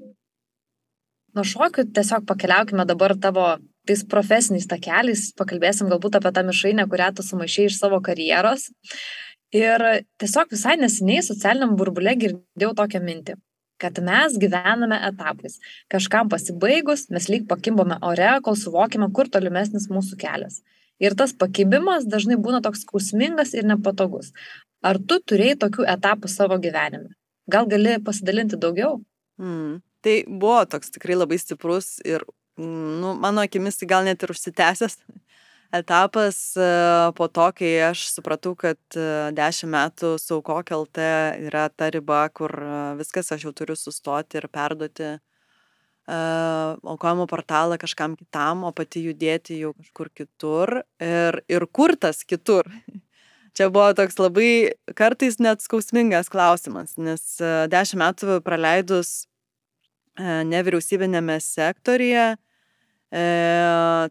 [1.36, 3.50] Nuo šokių tiesiog pakeliaukime dabar tavo
[3.88, 8.68] tais profesiniais takeliais, pakalbėsim galbūt apie tą mišrainę, kurią tu sumaišiai iš savo karjeros.
[9.56, 9.84] Ir
[10.20, 13.38] tiesiog visai neseniai socialiniam burbulė girdėjau tokią mintį,
[13.80, 15.56] kad mes gyvename etapais.
[15.88, 20.60] Kažkam pasibaigus, mes lyg pakimbome ore, kol suvokime, kur tolimesnis mūsų kelias.
[21.00, 24.34] Ir tas pakibimas dažnai būna toks skausmingas ir nepatogus.
[24.84, 27.14] Ar tu turėjai tokių etapų savo gyvenime?
[27.48, 28.98] Gal gali pasidalinti daugiau?
[29.40, 29.78] Mm.
[30.04, 32.22] Tai buvo toks tikrai labai stiprus ir,
[32.58, 34.98] nu, mano akimis, tai gal net ir užsitęsęs
[35.72, 41.08] etapas e, po to, kai aš supratau, kad e, dešimt metų saukok LT
[41.48, 45.16] yra ta riba, kur e, viskas aš jau turiu sustoti ir perduoti
[46.08, 50.70] aukojimo portalą kažkam kitam, o pati judėti jau kažkur kitur
[51.04, 52.64] ir, ir kur tas kitur.
[53.58, 57.20] Čia buvo toks labai kartais net skausmingas klausimas, nes
[57.68, 59.26] dešimt metų praleidus
[60.16, 62.38] nevyriausybinėme sektorija,
[63.12, 64.08] e,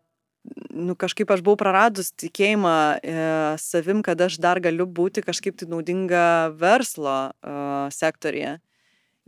[0.72, 3.18] nu, kažkaip aš buvau praradus tikėjimą e,
[3.62, 7.58] savim, kad aš dar galiu būti kažkaip tai naudinga verslo e,
[7.96, 8.58] sektorija.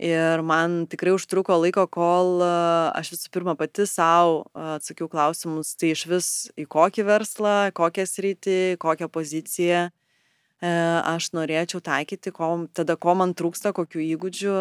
[0.00, 2.52] Ir man tikrai užtruko laiko, kol e,
[2.96, 8.06] aš visų pirma pati savo e, atsakiau klausimus, tai iš vis į kokį verslą, kokią
[8.08, 14.56] sritį, kokią poziciją e, aš norėčiau taikyti, ko, tada ko man trūksta, kokių įgūdžių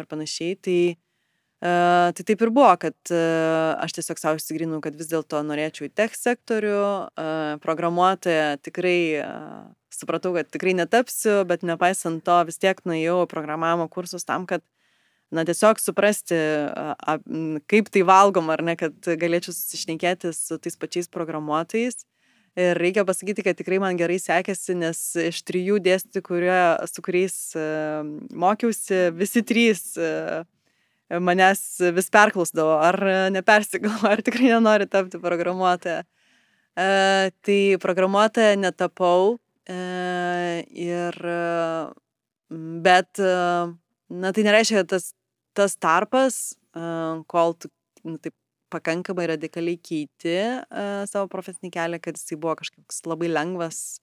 [0.00, 0.56] ir panašiai.
[0.56, 0.80] Tai
[1.60, 6.16] tai taip ir buvo, kad aš tiesiog savo įsigrinau, kad vis dėlto norėčiau į tech
[6.16, 6.80] sektorių,
[7.60, 8.98] programuotoją tikrai
[9.92, 14.64] supratau, kad tikrai netapsiu, bet nepaisant to vis tiek nuėjau programavimo kursus tam, kad
[15.30, 16.38] na, tiesiog suprasti,
[17.70, 22.06] kaip tai valgom, ar ne, kad galėčiau susišnekėti su tais pačiais programuotojais.
[22.58, 26.56] Ir reikia pasakyti, kad tikrai man gerai sekėsi, nes iš trijų dėstytojų,
[26.90, 27.36] su kuriais
[28.34, 30.42] mokiausi, visi trys uh,
[31.18, 31.62] manęs
[31.96, 32.98] vis perklausdavo, ar
[33.34, 36.04] nepersigalvo, ar tikrai nenori tapti programuotoja.
[36.78, 36.88] E,
[37.42, 39.80] tai programuotoja netapau e,
[40.70, 41.18] ir,
[42.86, 43.22] bet,
[44.10, 45.10] na tai nereiškia, kad tas,
[45.58, 46.38] tas tarpas,
[46.76, 46.84] e,
[47.30, 47.72] kol tu
[48.06, 48.36] nu, taip
[48.70, 53.98] pakankamai radikaliai keiti e, savo profesinį kelią, kad jisai buvo kažkoks labai lengvas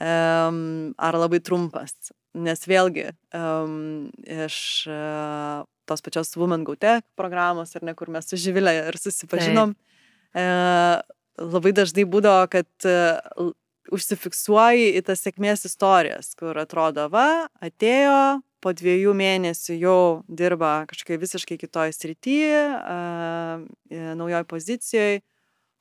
[0.00, 1.94] um, ar labai trumpas.
[2.32, 4.56] Nes vėlgi, um, iš
[4.88, 9.74] uh, tos pačios Women Go Tech programos, ar ne, kur mes su Živilė ir susipažinom,
[10.34, 10.46] e,
[11.42, 13.50] labai dažnai būdavo, kad e,
[13.92, 21.18] užsifiksuoji į tas sėkmės istorijas, kur atrodo, va, atėjo, po dviejų mėnesių jau dirba kažkokiai
[21.18, 22.62] visiškai kitoj srityje,
[24.20, 25.22] naujoj pozicijoje,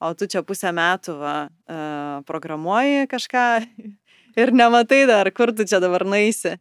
[0.01, 1.35] o tu čia pusę metų va,
[1.69, 1.77] a,
[2.25, 3.45] programuoji kažką
[4.41, 6.57] ir nematai dar, kur tu čia dabar naisi.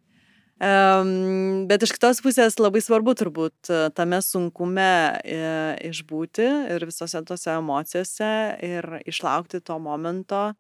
[0.61, 4.91] Bet iš kitos pusės labai svarbu turbūt e, tame sunkume
[5.25, 5.39] e,
[5.89, 8.29] išbūti ir visose tose emocijose
[8.69, 10.51] ir išlaukti to momento,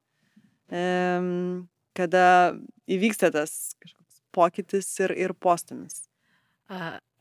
[2.00, 2.24] kada
[2.88, 6.06] įvyksta tas kažkoks pokytis ir, ir postumis.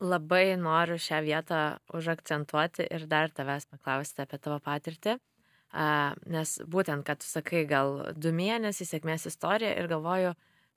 [0.00, 1.62] Labai noriu šią vietą
[1.92, 5.18] užakcentuoti ir dar tavęs paklausti apie tavo patirtį.
[6.30, 10.32] Nes būtent, kad tu sakai, gal du mėnesiai sėkmės istorija ir galvoju,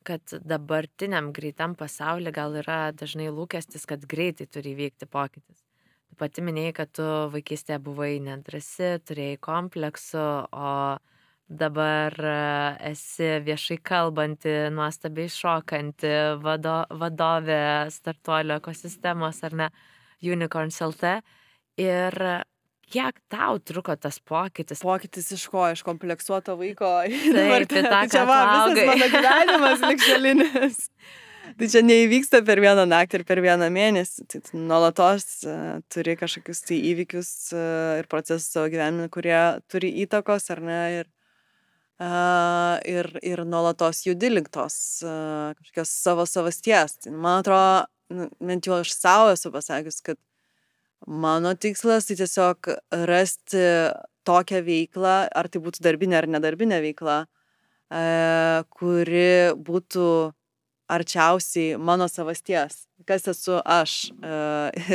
[0.06, 5.64] kad dabartiniam greitam pasauly gal yra dažnai lūkestis, kad greitai turi įvykti pokytis.
[6.10, 10.74] Tu pati minėjai, kad tu vaikystėje buvai nedrasi, turėjai kompleksų, o
[11.50, 12.36] dabar e,
[12.92, 16.14] esi viešai kalbanti, nuostabiai šokanti
[16.44, 19.70] vado, vadovė startuolio ekosistemos ar ne,
[20.24, 21.18] Unicorns LT.
[21.82, 22.16] Ir
[22.94, 24.84] kiek tau truko tas pokytis?
[24.86, 25.66] Pokytis iš ko?
[25.74, 26.92] Iš kompleksuoto vaiko.
[27.36, 30.82] Taip, tai ta, čia va, visas mano gyvenimas likščialinis.
[31.60, 34.24] Tai čia neįvyksta per vieną naktį ir per vieną mėnesį.
[34.32, 39.36] Tai nuolatos uh, turi kažkokius tai įvykius uh, ir procesus savo gyvenime, kurie
[39.70, 40.80] turi įtakos ar ne.
[41.02, 41.10] Ir,
[42.00, 46.96] uh, ir, ir nuolatos judi link tos uh, kažkokios savo savasties.
[47.04, 50.18] Tai, man atrodo, nu, bent jau aš savo esu pasakius, kad
[51.08, 52.70] Mano tikslas tai tiesiog
[53.10, 53.60] rasti
[54.24, 57.18] tokią veiklą, ar tai būtų darbinė ar nedarbinė veikla,
[57.92, 58.04] e,
[58.72, 60.08] kuri būtų
[60.94, 64.14] arčiausiai mano savasties, kas esu aš.
[64.16, 64.38] E,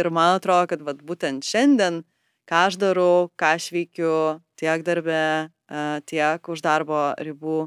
[0.00, 2.02] ir man atrodo, kad vat, būtent šiandien,
[2.48, 7.66] ką aš darau, ką aš veikiu tiek darbe, e, tiek už darbo ribų,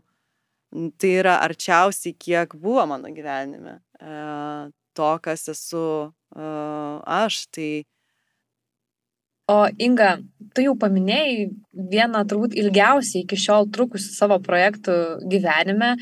[0.97, 3.81] tai yra arčiausiai, kiek buvo mano gyvenime.
[4.95, 7.45] To, kas esu aš.
[7.51, 7.83] Tai
[9.51, 10.15] O Inga,
[10.55, 11.49] tu jau paminėjai
[11.91, 14.95] vieną turbūt ilgiausiai iki šiol trukusių savo projektų
[15.31, 15.95] gyvenime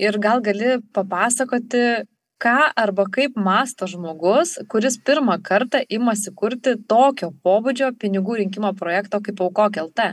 [0.00, 2.04] ir gal gali papasakoti,
[2.42, 9.20] ką arba kaip masto žmogus, kuris pirmą kartą imasi kurti tokio pobūdžio pinigų rinkimo projekto
[9.24, 10.10] kaip Aukok LT.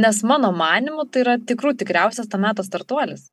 [0.00, 3.28] Nes mano manimu tai yra tikrų tikriausias to meto startuolis.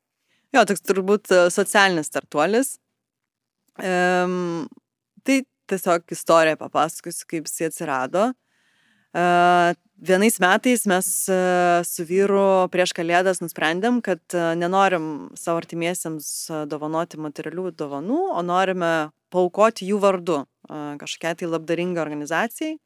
[0.52, 2.74] Jo, toks turbūt e, socialinis startuolis.
[3.80, 4.66] Um,
[5.24, 8.32] tai tiesiog istoriją papasakosiu, kaip jis atsirado.
[8.32, 8.51] Uh,
[10.02, 16.30] vienais metais mes uh, su vyru prieš kalėdas nusprendėm, kad uh, nenorim savo artimiesiems
[16.72, 22.78] dovanoti materialių dovanų, o norime paukoti jų vardu kažkokiai tai labdaringai organizacijai.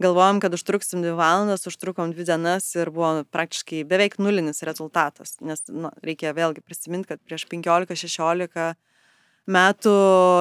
[0.00, 5.60] Galvojom, kad užtruksim dvi valandas, užtrukom dvi dienas ir buvo praktiškai beveik nulinis rezultatas, nes
[5.68, 8.72] nu, reikia vėlgi prisiminti, kad prieš 15-16
[9.52, 9.94] metų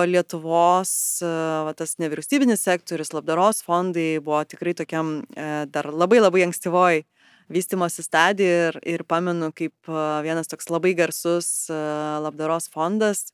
[0.09, 0.91] Lietuvos
[1.23, 7.01] va, tas nevyriausybinis sektorius, labdaros fondai buvo tikrai tokiam e, dar labai labai ankstyvoj
[7.49, 9.89] vystimosi stadijai ir, ir pamenu, kaip
[10.25, 11.79] vienas toks labai garsus e,
[12.23, 13.29] labdaros fondas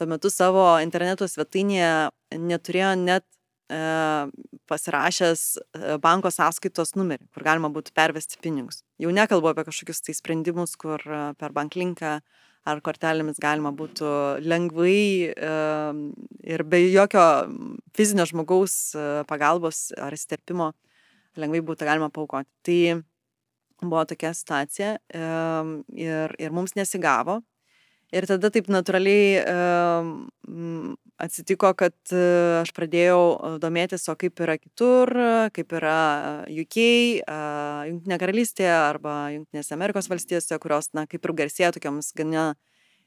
[0.00, 3.26] tuo metu savo interneto svetainėje neturėjo net
[3.68, 3.80] e,
[4.70, 5.42] pasirašęs
[6.00, 8.80] banko sąskaitos numerį, kur galima būtų pervesti pinigus.
[9.02, 11.04] Jau nekalbu apie kažkokius tai sprendimus, kur
[11.36, 12.20] per banklinką
[12.68, 14.10] ar kortelėmis galima būtų
[14.44, 17.24] lengvai ir be jokio
[17.96, 20.72] fizinio žmogaus e, pagalbos ar įsterpimo
[21.40, 22.50] lengvai būtų galima paukoti.
[22.66, 24.96] Tai buvo tokia situacija
[25.96, 27.40] ir, ir mums nesigavo.
[28.10, 29.44] Ir tada taip natūraliai
[31.20, 32.22] atsitiko, kad e,
[32.62, 35.12] aš pradėjau e, domėtis, o kaip yra kitur,
[35.54, 36.00] kaip yra
[36.48, 36.80] UK,
[37.90, 42.46] Junktinė karalystė arba Junktinėse Amerikos valstijose, kurios, na, kaip ir garsėja tokiamis gana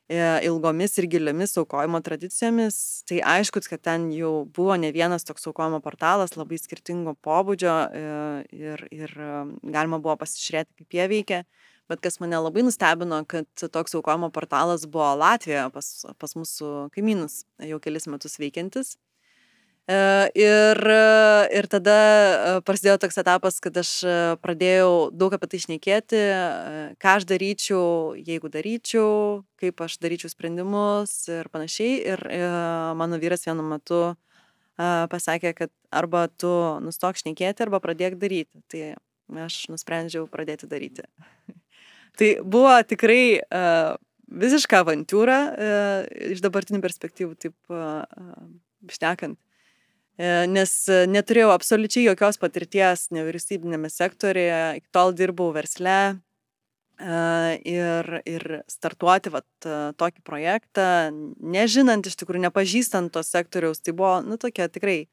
[0.08, 2.78] e, ilgomis ir giliomis aukojimo tradicijomis.
[3.10, 7.78] Tai aišku, kad ten jau buvo ne vienas toks aukojimo portalas, labai skirtingo pobūdžio
[8.54, 9.20] ir, ir
[9.64, 11.44] galima buvo pasižiūrėti, kaip jie veikia.
[11.92, 17.44] Bet kas mane labai nustebino, kad toks aukojimo portalas buvo Latvijoje pas, pas mūsų kaimynus
[17.60, 18.96] jau kelis metus veikiantis.
[19.84, 19.96] E,
[20.40, 20.80] ir,
[21.52, 23.90] ir tada e, prasidėjo toks etapas, kad aš
[24.40, 31.18] pradėjau daug apie tai išnekėti, e, ką aš daryčiau, jeigu daryčiau, kaip aš daryčiau sprendimus
[31.28, 31.98] ir panašiai.
[32.14, 32.24] Ir
[32.96, 34.06] mano vyras vienu metu
[34.80, 36.54] pasakė, kad arba tu
[36.84, 38.64] nustok šnekėti, arba pradėk daryti.
[38.72, 38.96] Tai
[39.50, 41.04] aš nusprendžiau pradėti daryti.
[42.20, 43.96] Tai buvo tikrai uh,
[44.30, 48.04] visiška avantūra uh, iš dabartinių perspektyvų, taip uh,
[48.92, 49.40] šnekant.
[49.40, 49.54] Uh,
[50.18, 50.74] nes
[51.10, 56.20] neturėjau absoliučiai jokios patirties nevyriausybinėme sektorėje, iki tol dirbau versle
[57.04, 59.48] ir, ir startuoti vat,
[59.98, 61.10] tokį projektą,
[61.42, 65.08] nežinant iš tikrųjų, nepažįstant to sektoriaus, tai buvo, nu, tokia tikrai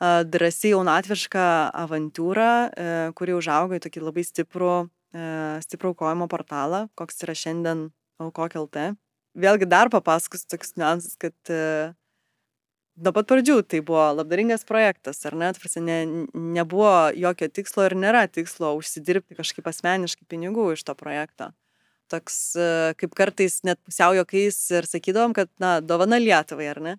[0.00, 1.44] drąsiai jaunatviška
[1.84, 7.88] avantūra, kuri užaugo į tokį labai stiprų E, stiprų aukojimo portalą, koks yra šiandien
[8.20, 8.92] aukok LT.
[9.38, 11.92] Vėlgi dar papasakosiu tokius niuansus, kad e,
[12.98, 15.98] nuo pat pradžių tai buvo labdaringas projektas, ar net, prasė, ne,
[16.34, 21.52] nebuvo jokio tikslo ir nėra tikslo užsidirbti kažkaip asmeniškai pinigų iš to projekto.
[22.10, 26.96] Toks e, kaip kartais net pusiau jokiais ir sakydom, kad, na, dovana Lietuvai, ar ne?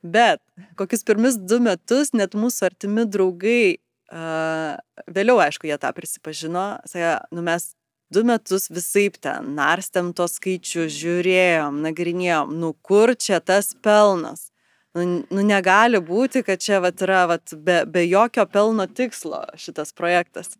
[0.00, 0.40] Bet
[0.80, 3.80] kokius pirmus du metus net mūsų artimi draugai
[4.10, 7.70] vėliau, aišku, jie tą prisipažino, sakė, nu mes
[8.10, 14.50] du metus visai ten narstėm tos skaičius, žiūrėjom, nagrinėjom, nu kur čia tas pelnas.
[14.94, 19.94] Nu, nu negali būti, kad čia vat, yra vat, be, be jokio pelno tikslo šitas
[19.94, 20.56] projektas.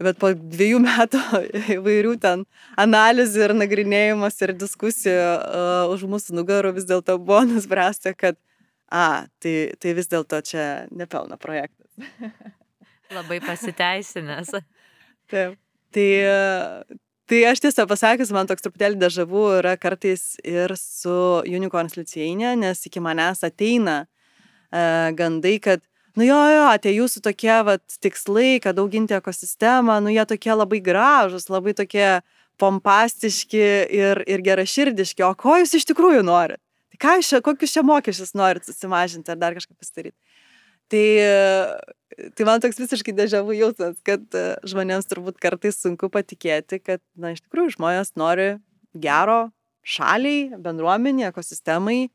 [0.00, 1.20] Bet po dviejų metų
[1.76, 2.46] įvairių ten
[2.80, 8.40] analizų ir nagrinėjimas ir diskusijų uh, už mūsų nugarų vis dėlto buvo nuspręsta, kad,
[8.94, 10.64] a, tai, tai vis dėlto čia
[10.94, 11.90] nepelno projektas.
[13.14, 14.54] Labai pasiteisinęs.
[15.32, 15.58] Taip.
[15.94, 16.08] Tai,
[17.30, 21.14] tai aš tiesą pasakius, man toks truputėlį dežavų yra kartais ir su
[21.46, 25.84] Unicorns licėjinė, nes iki manęs ateina uh, gandai, kad
[26.18, 30.82] nu jo, jo, tie jūsų tokie vat, tikslai, kad auginti ekosistemą, nu jie tokie labai
[30.82, 32.08] gražus, labai tokie
[32.58, 33.64] pompastiški
[34.02, 36.63] ir, ir geraširdiški, o ko jūs iš tikrųjų norit?
[36.94, 40.16] Tai ką jūs čia, kokius čia mokesčius norit susimažinti ar dar kažką pasidaryti?
[40.92, 41.06] Tai,
[42.36, 47.32] tai man toks visiškai dežavų jausmas, kad e, žmonėms turbūt kartais sunku patikėti, kad, na,
[47.34, 48.50] iš tikrųjų žmonės nori
[48.94, 49.48] gero
[49.84, 52.12] šaliai, bendruomeniai, ekosistemai,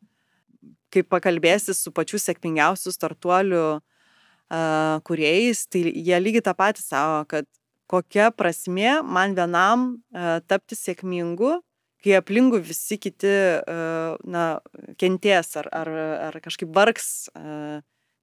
[0.93, 7.45] kaip pakalbėsi su pačiu sėkmingiausiu startuoliu uh, kuriejais, tai jie lygiai tą patį savo, kad
[7.89, 11.59] kokia prasme man vienam uh, tapti sėkmingu,
[12.03, 14.49] kai aplinkų visi kiti, uh, na,
[15.01, 15.93] kenties ar, ar,
[16.29, 17.29] ar kažkaip vargs.
[17.35, 17.79] Uh,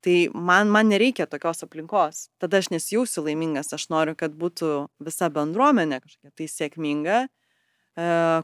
[0.07, 2.29] Tai man, man nereikia tokios aplinkos.
[2.39, 4.69] Tada aš nesijausiu laimingas, aš noriu, kad būtų
[5.03, 7.17] visa bendruomenė kažkokia tai sėkminga,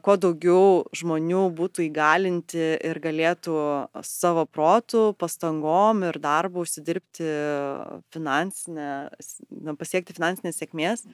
[0.03, 3.55] kuo daugiau žmonių būtų įgalinti ir galėtų
[4.03, 7.31] savo protų, pastangom ir darbu užsidirbti
[8.11, 8.89] finansinę,
[9.79, 11.05] pasiekti finansinės sėkmės.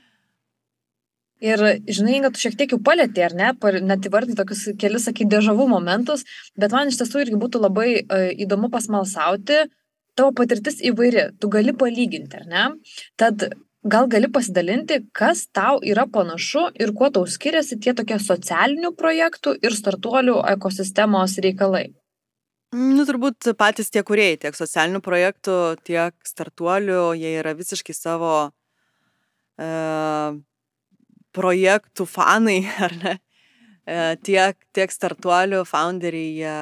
[1.40, 3.52] Ir žinai, kad tu šiek tiek jau palėtė, ar ne,
[3.88, 6.26] net įvardinti tokius kelius, sakai, dėžavų momentus,
[6.60, 9.62] bet man iš tiesų irgi būtų labai uh, įdomu pasmalsauti,
[10.20, 12.66] tavo patirtis įvairi, tu gali palyginti, ar ne?
[13.20, 13.48] Tad
[13.88, 19.56] gal gali pasidalinti, kas tau yra panašu ir kuo tau skiriasi tie tokie socialinių projektų
[19.64, 21.86] ir startuolių ekosistemos reikalai?
[22.76, 25.56] Nu, turbūt patys tie kuriejai, tiek socialinių projektų,
[25.88, 30.36] tiek startuolių, jie yra visiškai savo uh,
[31.36, 33.18] projektų fanai, ar ne?
[33.90, 36.58] E, tiek, tiek startuolių founderiai, jie,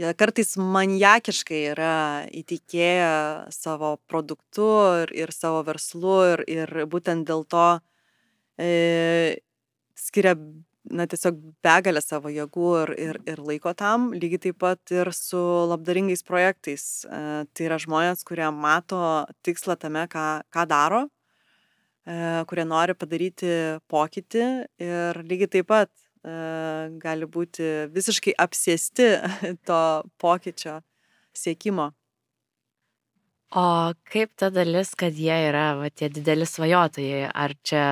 [0.00, 1.98] jie kartais maniakiškai yra
[2.34, 3.10] įtikėję
[3.54, 4.66] savo produktu
[5.04, 7.68] ir, ir savo verslu ir, ir būtent dėl to
[8.58, 9.38] e,
[9.94, 10.34] skiria
[10.90, 15.38] na, tiesiog begalę savo jėgų ir, ir, ir laiko tam, lygiai taip pat ir su
[15.70, 17.04] labdaringais projektais.
[17.04, 19.04] E, tai yra žmonės, kurie mato
[19.46, 21.04] tikslą tame, ką, ką daro
[22.48, 23.50] kurie nori padaryti
[23.90, 24.44] pokytį
[24.80, 26.36] ir lygiai taip pat e,
[27.02, 29.08] gali būti visiškai apsėsti
[29.68, 29.80] to
[30.22, 30.78] pokyčio
[31.36, 31.90] siekimo.
[33.56, 33.66] O
[34.12, 37.84] kaip ta dalis, kad jie yra va, tie dideli svajotojai, ar čia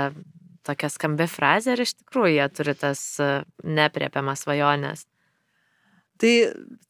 [0.66, 3.30] tokia skambi frazė, ar iš tikrųjų jie turi tas e,
[3.64, 5.06] nepriepiamas svajonės?
[6.16, 6.34] Tai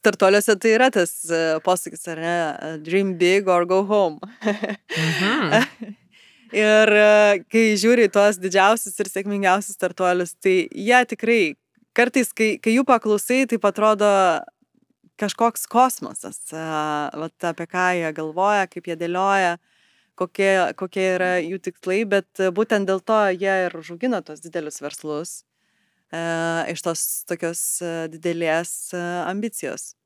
[0.07, 1.11] tartoliuose tai yra tas
[1.65, 2.35] posakis, ar ne?
[2.79, 4.21] Dream big or go home.
[4.39, 5.95] mhm.
[6.55, 11.41] Ir e, kai žiūri į tuos didžiausius ir sėkmingiausius startuolius, tai jie tikrai,
[11.97, 14.11] kartais, kai, kai jų paklausai, tai atrodo
[15.19, 16.61] kažkoks kosmosas, e,
[17.19, 19.57] vat, apie ką jie galvoja, kaip jie dėlioja,
[20.15, 25.35] kokie, kokie yra jų tikslai, bet būtent dėl to jie ir žugina tos didelius verslus
[26.13, 26.21] e,
[26.71, 27.63] iš tos tokios
[28.13, 29.97] didelės ambicijos.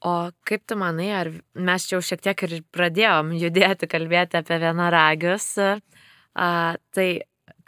[0.00, 4.56] O kaip tu manai, ar mes čia jau šiek tiek ir pradėjom judėti, kalbėti apie
[4.62, 6.48] vienaragius, a,
[6.96, 7.08] tai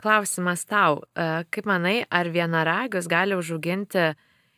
[0.01, 4.15] klausimas tau, a, kaip manai, ar vienaragius gali užauginti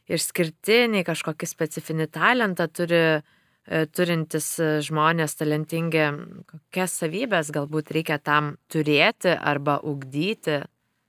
[0.06, 4.52] išskirtinį kažkokį specifinį talentą, turi, a, turintis
[4.86, 6.06] žmonės talentingi,
[6.52, 10.60] kokias savybės galbūt reikia tam turėti arba ugdyti?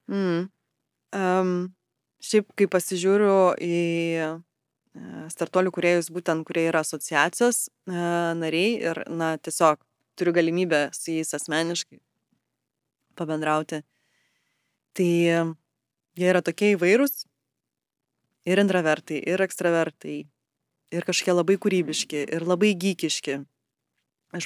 [0.09, 0.49] Mm.
[1.13, 1.55] Um,
[2.25, 3.85] šiaip, kai pasižiūriu į
[5.31, 7.95] startuolių kuriejus, būtent kurie yra asociacijos e,
[8.39, 9.81] nariai ir, na, tiesiog
[10.15, 11.99] turiu galimybę su jais asmeniškai
[13.19, 13.81] pabendrauti.
[14.95, 15.09] Tai
[16.15, 17.25] jie yra tokie įvairūs
[18.47, 20.17] ir intravertai, ir ekstravertai,
[20.95, 23.41] ir kažkokie labai kūrybiški, ir labai gykiški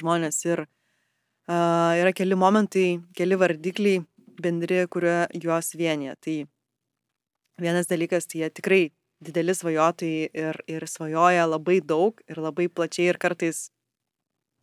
[0.00, 0.40] žmonės.
[0.48, 4.02] Ir uh, yra keli momentai, keli vardikliai
[4.40, 6.16] bendri, kurie juos vienyje.
[6.24, 6.36] Tai
[7.60, 8.82] vienas dalykas, tai jie tikrai
[9.24, 13.68] dideli svajotojai ir, ir svajoja labai daug ir labai plačiai ir kartais,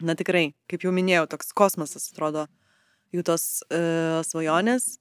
[0.01, 2.47] na tikrai, kaip jau minėjau, toks kosmosas atrodo
[3.13, 4.97] jų tos uh, svajonės.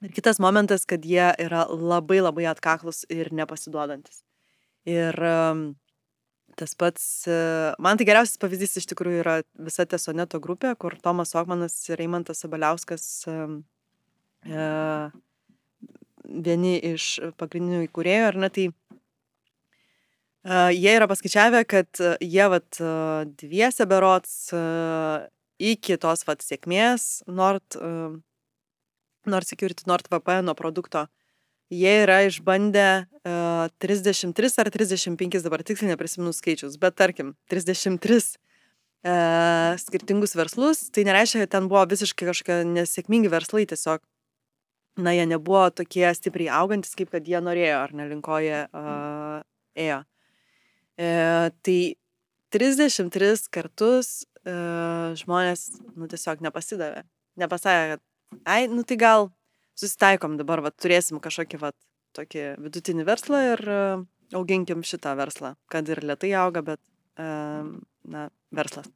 [0.00, 4.22] Ir kitas momentas, kad jie yra labai labai atkaklus ir nepasiduodantis.
[4.88, 5.64] Ir um,
[6.56, 11.34] tas pats, uh, man tai geriausias pavyzdys iš tikrųjų yra visa Tesoneto grupė, kur Tomas
[11.36, 13.60] Okmanas ir Eimantas Sabaliauskas um,
[14.48, 15.12] uh,
[16.30, 21.90] vieni iš pagrindinių įkūrėjų, ar ne, tai uh, jie yra paskaičiavę, kad
[22.22, 22.80] jie vat
[23.42, 25.26] dviese berots uh,
[25.60, 28.16] iki tos vat sėkmės Nord, uh,
[29.28, 31.06] Nord Security, Nord VPN produkto,
[31.70, 38.32] jie yra išbandę uh, 33 ar 35, dabar tiksliai neprisimenu skaičius, bet tarkim, 33
[39.04, 44.02] uh, skirtingus verslus, tai nereiškia, kad ten buvo visiškai kažkokie nesėkmingi verslai, tiesiog
[44.98, 49.40] na, jie nebuvo tokie stipriai augantis, kaip kad jie norėjo, ar nelinkoje uh,
[49.78, 50.00] ėjo.
[51.00, 51.10] E,
[51.64, 51.78] tai
[52.52, 54.10] 33 kartus
[54.42, 57.04] uh, žmonės, nu, tiesiog nepasidavė.
[57.40, 58.04] Nepasakė, kad,
[58.44, 59.30] ai, nu, tai gal
[59.78, 61.72] susitaikom dabar, va, turėsim kažkokį, va,
[62.18, 66.82] tokį vidutinį verslą ir uh, auginkim šitą verslą, kad ir lietai auga, bet,
[67.22, 67.70] uh,
[68.10, 68.90] na, verslas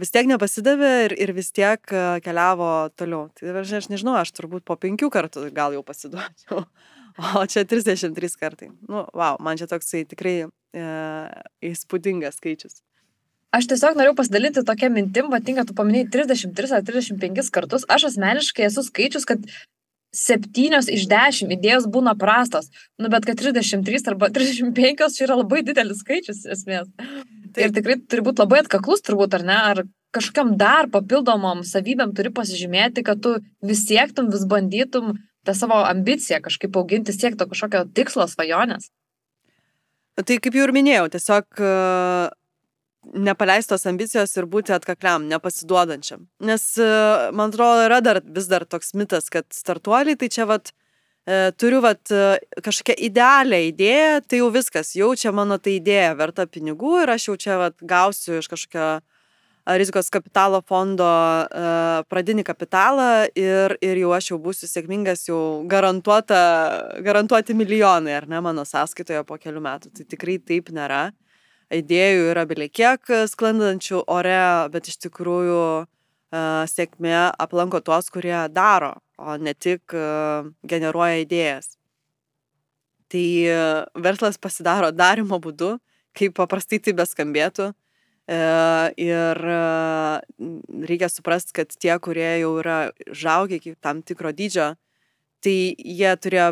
[0.00, 1.82] vis tiek nepasidavė ir, ir vis tiek
[2.24, 3.28] keliavo toliau.
[3.34, 6.66] Tai aš, aš nežinau, aš turbūt po penkių kartų gal jau pasiduočiau.
[7.14, 8.72] O čia 33 kartai.
[8.90, 10.86] Nu, wow, man čia toksai tikrai e,
[11.62, 12.80] įspūdingas skaičius.
[13.54, 17.86] Aš tiesiog norėjau pasidalinti tokia mintim, vadinga, tu paminėjai 33 ar 35 kartus.
[17.86, 19.46] Aš asmeniškai esu skaičius, kad
[20.14, 22.70] septynios iš dešimt idėjos būna prastos.
[22.98, 26.90] Nu, bet kad 33 arba 35 čia yra labai didelis skaičius esmės.
[27.54, 27.68] Taip.
[27.68, 29.58] Ir tikrai turi būti labai atkaklus turbūt, ar ne?
[29.72, 29.82] Ar
[30.14, 35.14] kažkokiam dar papildomom savybėm turi pasižymėti, kad tu vis siektum, vis bandytum
[35.46, 38.90] tą savo ambiciją kažkaip auginti, siekti to kažkokio tikslo svajonės?
[40.14, 41.70] Tai kaip jau ir minėjau, tiesiog e,
[43.26, 46.28] nepaleistos ambicijos ir būti atkakliam, nepasiduodančiam.
[46.46, 46.88] Nes, e,
[47.34, 50.70] man atrodo, yra dar vis dar toks mitas, kad startuoliai tai čia vat,
[51.60, 52.02] turiu vat,
[52.64, 57.28] kažkokią idealią idėją, tai jau viskas, jau čia mano ta idėja verta pinigų ir aš
[57.30, 58.88] jau čia vat, gausiu iš kažkokio
[59.64, 61.06] rizikos kapitalo fondo
[62.12, 68.66] pradinį kapitalą ir, ir jau aš jau būsiu sėkmingas, jau garantuoti milijonai, ar ne, mano
[68.68, 69.94] sąskaitoje po kelių metų.
[69.96, 71.06] Tai tikrai taip nėra
[71.72, 73.00] idėjų yra biliekiek
[73.32, 75.64] sklandančių ore, bet iš tikrųjų
[76.70, 79.94] sėkmė aplanko tuos, kurie daro, o ne tik
[80.66, 81.76] generuoja idėjas.
[83.12, 83.26] Tai
[84.02, 85.76] verslas pasidaro darimo būdu,
[86.16, 87.70] kaip paprastai tai beskambėtų.
[88.24, 88.38] E,
[89.04, 89.40] ir
[90.88, 92.78] reikia suprasti, kad tie, kurie jau yra
[93.12, 94.72] žaugiai iki tam tikro dydžio,
[95.44, 96.48] tai jie turėjo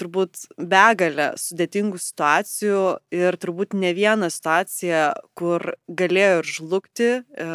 [0.00, 2.82] turbūt begalę sudėtingų situacijų
[3.14, 5.04] ir turbūt ne vieną situaciją,
[5.38, 7.48] kur galėjo ir žlugti, e,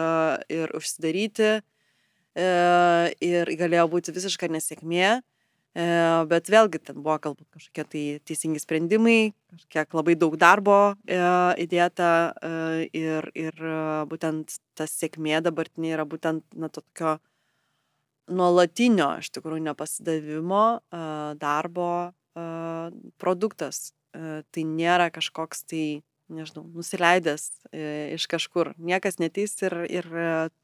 [0.53, 1.51] ir užsidaryti,
[2.35, 2.49] e,
[3.25, 5.85] ir galėjo būti visiška nesėkmė, e,
[6.31, 12.11] bet vėlgi ten buvo galbūt kažkokie tai teisingi sprendimai, kažkiek labai daug darbo įdėta
[12.91, 13.63] ir, ir
[14.11, 17.17] būtent tas sėkmė dabartinė yra būtent na, to tokio
[18.25, 20.65] nuolatinio, iš tikrųjų, nepasidavimo
[21.39, 21.89] darbo
[23.21, 23.93] produktas.
[24.15, 25.85] Tai nėra kažkoks tai,
[26.31, 27.81] nežinau, nusileidęs e,
[28.15, 28.71] iš kažkur.
[28.79, 30.07] Niekas neteis ir, ir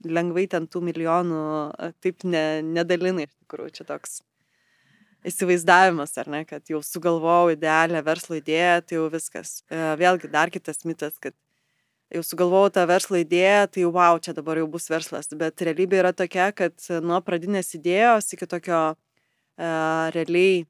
[0.07, 1.41] lengvai ten tų milijonų
[2.01, 3.73] taip ne, nedalina iš tikrųjų.
[3.75, 4.21] Čia toks
[5.27, 9.59] įsivaizdavimas, ar ne, kad jau sugalvojau idealią verslo idėją, tai jau viskas.
[9.69, 11.35] E, vėlgi dar kitas mitas, kad
[12.11, 15.29] jau sugalvojau tą verslo idėją, tai wow, čia dabar jau bus verslas.
[15.37, 20.65] Bet realybė yra tokia, kad nuo pradinės idėjos iki tokio uh, realiai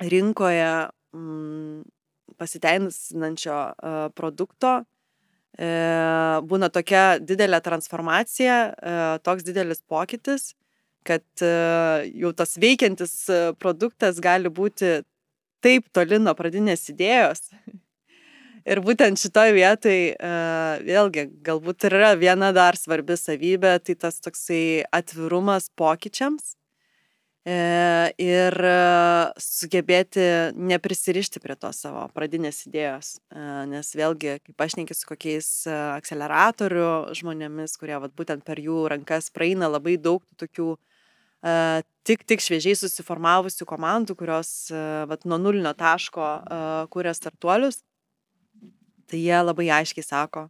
[0.00, 0.70] rinkoje
[1.14, 1.82] mm,
[2.38, 4.80] pasiteisinančio uh, produkto
[5.58, 5.68] e,
[6.50, 10.52] būna tokia didelė transformacija, e, toks didelis pokytis,
[11.06, 11.52] kad e,
[12.10, 13.14] jau tas veikiantis
[13.60, 15.02] produktas gali būti
[15.64, 17.48] taip toli nuo pradinės idėjos.
[18.64, 20.14] Ir būtent šitoje vietoje,
[20.88, 26.63] vėlgi, galbūt yra viena dar svarbi savybė, tai tas toksai atvirumas pokyčiams E,
[27.44, 28.76] ir e,
[29.36, 30.24] sugebėti
[30.56, 33.18] neprisirišti prie tos savo pradinės idėjos.
[33.28, 38.88] E, nes vėlgi, kaip aš nekiu su kokiais akceleratorių žmonėmis, kurie vat, būtent per jų
[38.94, 40.74] rankas praeina labai daug tokių
[42.08, 46.28] tik, tik šviežiai susiformavusių komandų, kurios vat, nuo nulinio taško
[46.88, 47.82] kūrė startuolius,
[49.04, 50.46] tai jie labai aiškiai sako,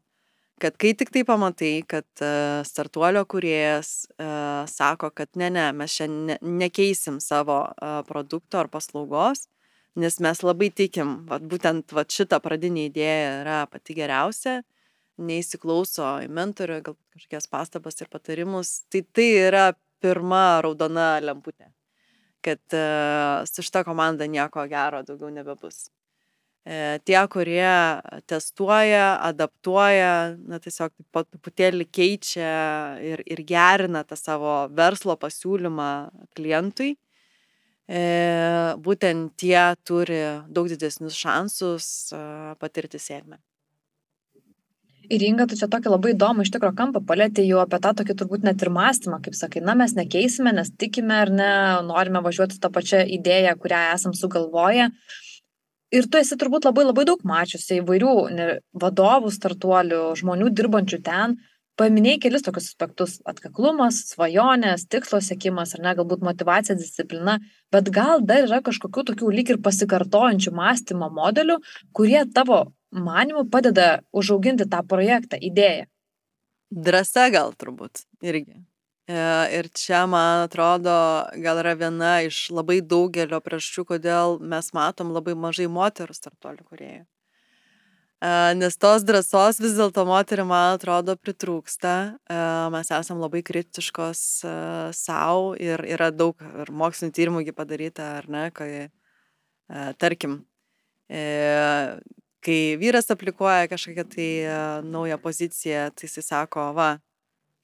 [0.62, 5.96] kad kai tik tai pamatai, kad uh, startuolio kuriejas uh, sako, kad ne, ne, mes
[5.96, 9.48] šiandien ne, nekeisim savo uh, produkto ar paslaugos,
[9.98, 14.60] nes mes labai tikim, vat, būtent vat, šita pradinė idėja yra pati geriausia,
[15.22, 19.66] neįsiklauso į mentorių, galbūt kažkokias pastabas ir patarimus, tai tai yra
[20.02, 21.70] pirma raudona lemputė,
[22.44, 25.86] kad uh, su šita komanda nieko gero daugiau nebebus.
[26.64, 32.52] E, tie, kurie testuoja, adaptuoja, na tiesiog po truputėlį keičia
[33.04, 35.88] ir, ir gerina tą savo verslo pasiūlymą
[36.32, 36.94] klientui,
[37.84, 38.04] e,
[38.80, 42.22] būtent tie turi daug didesnius šansus e,
[42.56, 43.36] patirti sėkmę.
[45.12, 48.16] Ir Inga, tu čia tokį labai įdomų iš tikrųjų kampą palėtė jau apie tą tokį
[48.22, 51.52] turbūt net ir mąstymą, kaip sakai, na mes nekeisime, nes tikime ar ne,
[51.84, 54.88] norime važiuoti tą pačią idėją, kurią esam sugalvoję.
[54.88, 55.20] Uh,
[55.92, 61.36] ir tu esi turbūt labai labai daug mačiusi įvairių ne, vadovų, startuolių, žmonių dirbančių ten.
[61.74, 67.40] Paminėjai kelis tokius aspektus- atkaklumas, svajonės, tikslo sėkimas, ar ne, galbūt motivacija, disciplina,
[67.72, 71.58] bet gal dar yra kažkokių tokių lyg ir pasikartojančių mąstymo modelių,
[71.92, 75.86] kurie tavo manimu padeda užauginti tą projektą, idėją.
[76.70, 78.62] Drąsa gal turbūt irgi.
[79.04, 79.16] E,
[79.52, 80.92] ir čia, man atrodo,
[81.44, 87.02] gal yra viena iš labai daugelio priežasčių, kodėl mes matom labai mažai moterų startuolių kuriejų.
[88.24, 91.94] E, nes tos drąsos vis dėlto moterį, man atrodo, pritrūksta.
[92.16, 92.40] E,
[92.72, 94.24] mes esam labai kritiškos
[94.96, 98.88] savo ir yra daug ir mokslinio tyrimų padaryta, ar ne, kai,
[100.00, 100.46] tarkim,
[102.44, 104.30] kai vyras aplikuoja kažkokią tai
[104.88, 106.94] naują poziciją, tai jisai sako, va,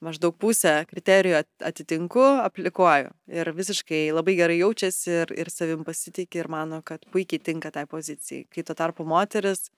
[0.05, 3.11] maždaug pusę kriterijų atitinku, aplikuoju.
[3.31, 7.87] Ir visiškai labai gerai jaučiasi ir, ir savim pasitikė ir mano, kad puikiai tinka tai
[7.91, 8.47] pozicijai.
[8.53, 9.69] Kai tuo tarpu moteris,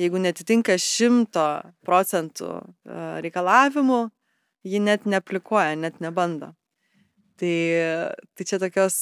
[0.00, 1.46] jeigu netitinka šimto
[1.86, 2.52] procentų
[3.24, 4.04] reikalavimų,
[4.66, 6.52] ji net neaplikuoja, net nebando.
[7.36, 7.56] Tai,
[8.32, 8.96] tai čia tokios,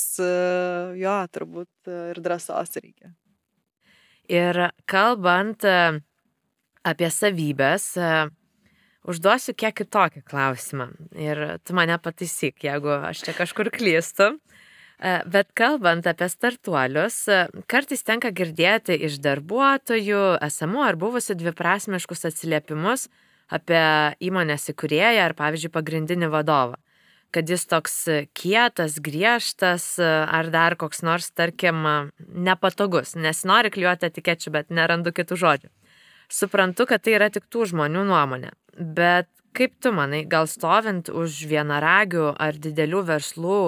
[0.98, 3.12] jo, turbūt ir drąsos reikia.
[4.32, 4.58] Ir
[4.90, 5.62] kalbant
[6.84, 7.92] apie savybės,
[9.08, 10.88] užduosiu kiek kitokį klausimą.
[11.18, 14.34] Ir tu mane pataisyk, jeigu aš čia kažkur klystu.
[15.04, 17.24] Bet kalbant apie startuolius,
[17.68, 23.08] kartais tenka girdėti iš darbuotojų, esamų ar buvusių dviprasmiškus atsiliepimus
[23.52, 23.82] apie
[24.24, 26.78] įmonės įkurėją ar, pavyzdžiui, pagrindinį vadovą.
[27.34, 27.96] Kad jis toks
[28.38, 31.82] kietas, griežtas ar dar koks nors, tarkim,
[32.22, 33.16] nepatogus.
[33.18, 35.72] Nesinori klijuoti etikečių, bet nerandu kitų žodžių.
[36.30, 38.54] Suprantu, kad tai yra tik tų žmonių nuomonė.
[38.78, 43.58] Bet kaip tu manai, gal stovint už vienaragių ar didelių verslų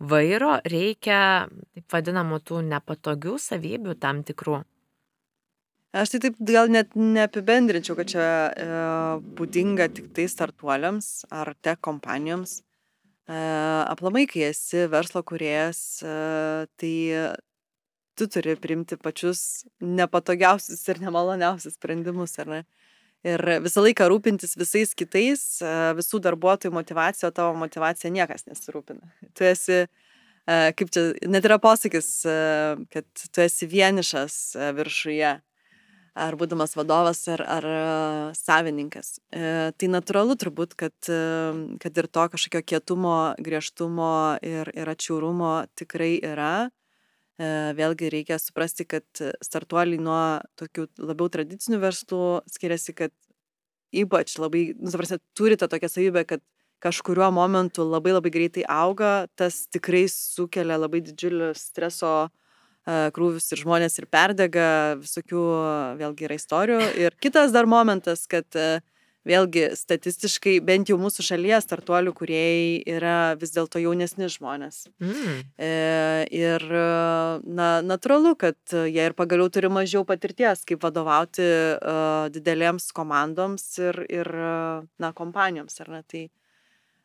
[0.00, 4.60] vairo reikia, taip vadinamų, tų nepatogių savybių tam tikrų.
[5.90, 8.66] Aš tai taip gal net neapibendrinčiau, kad čia e,
[9.38, 12.60] būdinga tik tai startuoliams ar tech kompanijoms.
[13.26, 13.38] E,
[13.90, 16.14] aplamai, kai esi verslo kuriejas, e,
[16.78, 16.94] tai
[18.14, 22.62] tu turi priimti pačius nepatogiausius ir nemaloniausius sprendimus, ar ne?
[23.26, 25.42] Ir visą laiką rūpintis visais kitais,
[25.98, 29.04] visų darbuotojų motivacija, o tavo motivacija niekas nesirūpina.
[29.36, 29.82] Tu esi
[30.48, 32.08] kaip čia, net yra posakis,
[32.90, 35.34] kad tu esi vienišas viršuje,
[36.20, 37.68] ar būdamas vadovas, ar, ar
[38.36, 39.18] savininkas.
[39.30, 40.96] Tai natūralu turbūt, kad,
[41.82, 46.70] kad ir to kažkokio kietumo, griežtumo ir, ir atšiaurumo tikrai yra.
[47.40, 50.22] Vėlgi reikia suprasti, kad startuoliai nuo
[50.60, 53.14] tokių labiau tradicinių verslų skiriasi, kad
[53.96, 56.44] ypač labai, nu, suprasti, turi tą tokią savybę, kad
[56.84, 63.62] kažkuriuo momentu labai labai greitai auga, tas tikrai sukelia labai didžiulį streso e, krūvius ir
[63.64, 64.68] žmonės ir perdega,
[65.00, 65.44] visokių
[66.00, 66.80] vėlgi yra istorijų.
[67.04, 68.80] Ir kitas dar momentas, kad e,
[69.28, 74.86] vėlgi statistiškai bent jau mūsų šalyje startuolių kuriejai yra vis dėlto jaunesni žmonės.
[75.02, 75.40] Mm.
[75.60, 75.70] E,
[76.40, 76.64] ir
[77.44, 84.00] na, natūralu, kad jie ir pagaliau turi mažiau patirties, kaip vadovauti uh, didelėms komandoms ir,
[84.08, 84.30] ir
[85.00, 85.80] na, kompanijoms.
[85.90, 86.02] Ne?
[86.10, 86.24] Tai,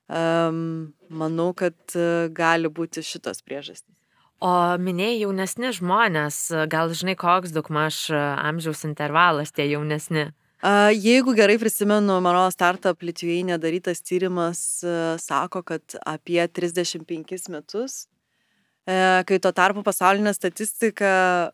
[0.10, 3.92] um, manau, kad e, gali būti šitos priežastys.
[4.44, 4.52] O
[4.82, 6.38] minėjai jaunesni žmonės,
[6.72, 10.28] gal žinai, koks daugmaž e, amžiaus intervalas tie jaunesni?
[10.64, 14.84] Jeigu gerai prisimenu, mano startup Lietuviai darytas tyrimas
[15.20, 18.08] sako, kad apie 35 metus,
[18.86, 21.52] kai tuo tarpu pasaulinė statistika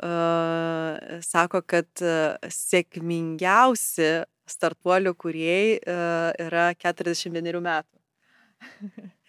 [1.22, 1.90] sako, kad
[2.48, 5.80] sėkmingiausi startuolių kuriejai
[6.46, 7.98] yra 41 metų.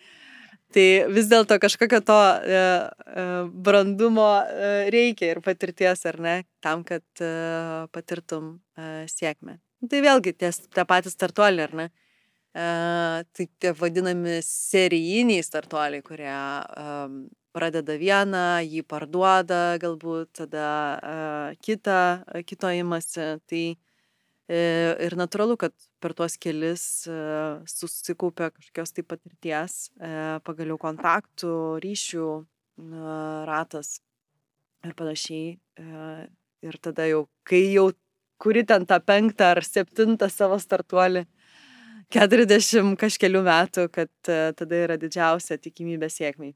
[0.73, 3.25] Tai vis dėlto kažkokio to e, e,
[3.67, 7.33] brandumo e, reikia ir patirties, ar ne, tam, kad e,
[7.93, 9.59] patirtum e, sėkmę.
[9.91, 11.87] Tai vėlgi ties tą patį startuolį, ar ne?
[12.53, 12.67] E,
[13.37, 16.99] tai tie vadinami serijiniai startuoliai, kurie e,
[17.53, 21.17] pradeda vieną, jį parduoda galbūt, tada e,
[21.61, 22.03] kitą,
[22.49, 23.35] kito imasi.
[23.45, 23.92] Tai E,
[24.51, 27.17] ir natūralu, kad per tuos kelis e,
[27.71, 30.13] susikaupia kažkokios tai patirties, e,
[30.47, 32.31] pagaliau kontaktų, ryšių
[33.47, 34.01] ratas
[34.83, 35.59] ir panašiai.
[36.63, 37.91] Ir tada jau, kai jau
[38.43, 41.27] kuri ten tą penktą ar septintą savo startuolį,
[42.13, 44.11] 40 kažkelių metų, kad
[44.59, 46.55] tada yra didžiausia tikimybė sėkmiai.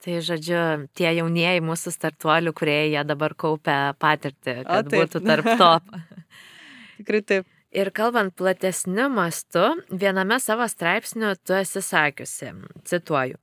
[0.00, 0.60] Tai žodžiu,
[0.96, 5.92] tie jaunieji mūsų startuolių, kurie jie dabar kaupia patirtį, kad o, būtų tarp top.
[7.00, 7.48] Tikrai taip.
[7.70, 9.62] Ir kalbant platesniu mastu,
[9.94, 12.48] viename savo straipsniu tu esi sakiusi,
[12.90, 13.36] cituoju,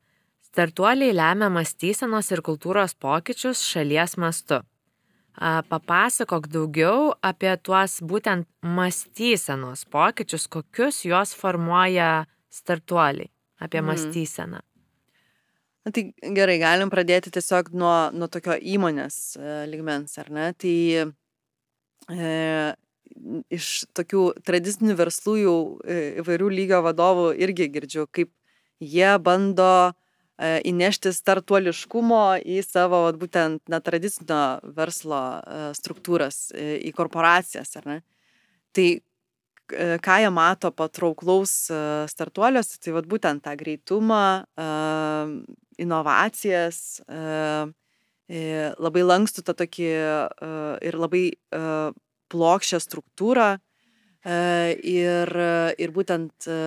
[0.49, 4.59] startuoliai lemia mąstysenos ir kultūros pokyčius šalies mastu.
[5.71, 13.29] Papasakok daugiau apie tuos būtent mąstysenos pokyčius, kokius juos formuoja startuoliai,
[13.63, 13.87] apie mm.
[13.91, 14.59] mąstyseną.
[15.87, 20.49] Na, tai gerai, galim pradėti tiesiog nuo, nuo tokio įmonės e, ligmens, ar ne?
[20.59, 20.75] Tai
[22.11, 22.33] e,
[23.53, 28.31] iš tokių tradicinių verslų jau e, įvairių lygio vadovų irgi girdžiu, kaip
[28.83, 37.75] jie bando e, įnešti startuoliškumo į savo būtent netradicinio verslo e, struktūras, į korporacijas?
[38.77, 38.87] Tai
[39.67, 41.67] ką jie mato patrauklaus
[42.07, 44.47] startuoliuose, tai vat, būtent tą greitumą,
[45.83, 46.79] inovacijas,
[48.79, 49.89] labai lankstų tą tokį
[50.87, 51.25] ir labai
[52.31, 54.37] plokščią struktūrą e,
[54.81, 55.31] ir,
[55.79, 56.57] ir būtent e,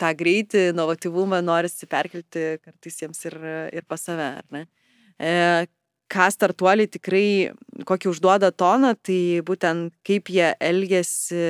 [0.00, 3.38] tą greitį, inovatyvumą norisi perkelti kartais jiems ir,
[3.72, 4.66] ir pas save, ar ne?
[5.16, 5.32] E,
[6.12, 7.28] ką startuoliai tikrai,
[7.88, 11.40] kokį užduoda toną, tai būtent kaip jie elgesi,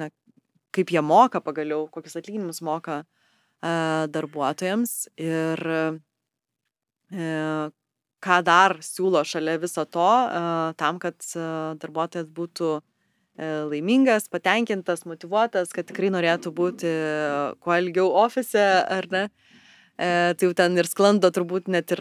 [0.00, 0.08] na,
[0.72, 3.02] kaip jie moka pagaliau, kokius atlyginimus moka
[3.60, 5.66] darbuotojams ir
[8.24, 10.08] ką dar siūlo šalia viso to,
[10.80, 11.18] tam, kad
[11.80, 12.78] darbuotojas būtų
[13.40, 16.90] laimingas, patenkintas, motivuotas, kad tikrai norėtų būti
[17.64, 19.22] kuo ilgiau ofise, ar ne.
[20.00, 22.00] E, tai jau ten ir sklando turbūt net ir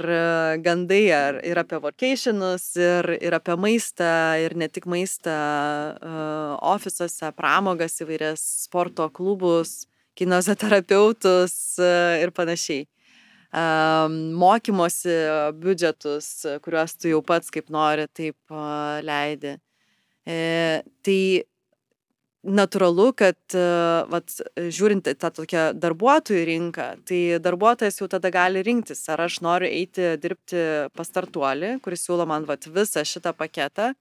[0.63, 5.35] gandai ar, ir apie vacationus, ir, ir apie maistą, ir ne tik maistą
[6.73, 9.89] ofisuose, pramogas įvairias, sporto klubus,
[10.19, 12.87] kinoterapeutus uh, ir panašiai
[13.53, 15.15] mokymosi
[15.57, 18.37] biudžetus, kuriuos tu jau pats kaip nori, taip
[19.05, 19.57] leidi.
[20.29, 21.21] E, tai
[22.45, 23.39] natūralu, kad,
[24.09, 29.67] vat, žiūrint tą tokią darbuotojų rinką, tai darbuotojas jau tada gali rinktis, ar aš noriu
[29.67, 30.61] eiti dirbti
[30.95, 33.91] pas startuolį, kuris siūlo man vat, visą šitą paketą,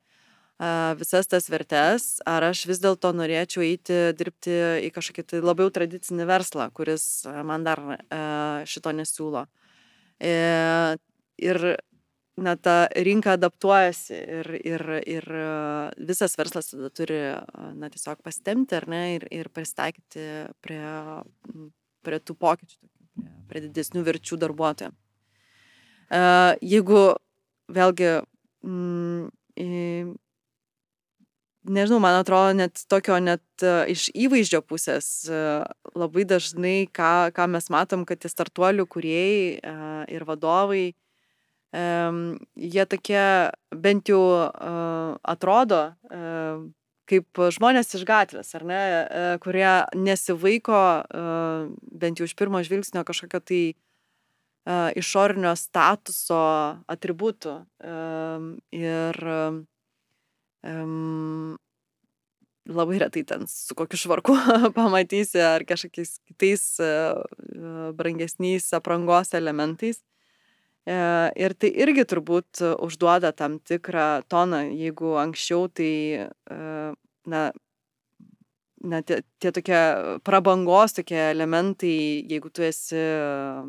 [0.99, 4.57] visas tas vertes, ar aš vis dėlto norėčiau eiti dirbti
[4.89, 7.83] į kažkokį tai labiau tradicinį verslą, kuris man dar
[8.67, 9.47] šito nesiūlo.
[10.19, 10.35] E,
[11.39, 11.63] ir
[12.39, 15.27] na, ta rinka adaptuojasi ir, ir, ir
[16.11, 17.19] visas verslas tada turi
[17.79, 20.27] na, tiesiog pastemti ar ne ir, ir pristaikyti
[20.63, 20.83] prie,
[22.07, 22.79] prie tų pokyčių,
[23.51, 24.95] prie, didesnių verčių darbuotojų.
[26.65, 27.03] Jeigu
[27.69, 28.13] vėlgi
[31.73, 35.67] nežinau, man atrodo, net tokio, net uh, iš įvaizdžio pusės uh,
[35.97, 40.87] labai dažnai, ką, ką mes matom, kad tie startuolių kuriejai uh, ir vadovai,
[42.57, 43.25] jie tokie
[43.77, 44.23] bent jau
[45.21, 45.83] atrodo
[47.09, 48.81] kaip žmonės iš gatvės, ar ne,
[49.45, 50.81] kurie nesivaiko
[51.93, 53.63] bent jau iš pirmo žvilgsnio kažkokio tai
[54.97, 56.41] išorinio statuso
[56.89, 57.55] atributų.
[58.81, 59.21] Ir
[60.67, 61.57] um,
[62.69, 64.37] labai retai ten su kokiu švarku
[64.79, 70.03] pamatysi ar kažkokiais kitais uh, brangesniais aprangos elementais.
[70.89, 76.29] Uh, ir tai irgi turbūt užduoda tam tikrą toną, jeigu anksčiau tai,
[77.29, 77.43] na,
[78.81, 79.81] na tie, tie tokie
[80.25, 83.03] prabangos tokie elementai, jeigu tu esi,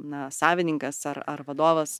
[0.07, 1.99] na, savininkas ar, ar vadovas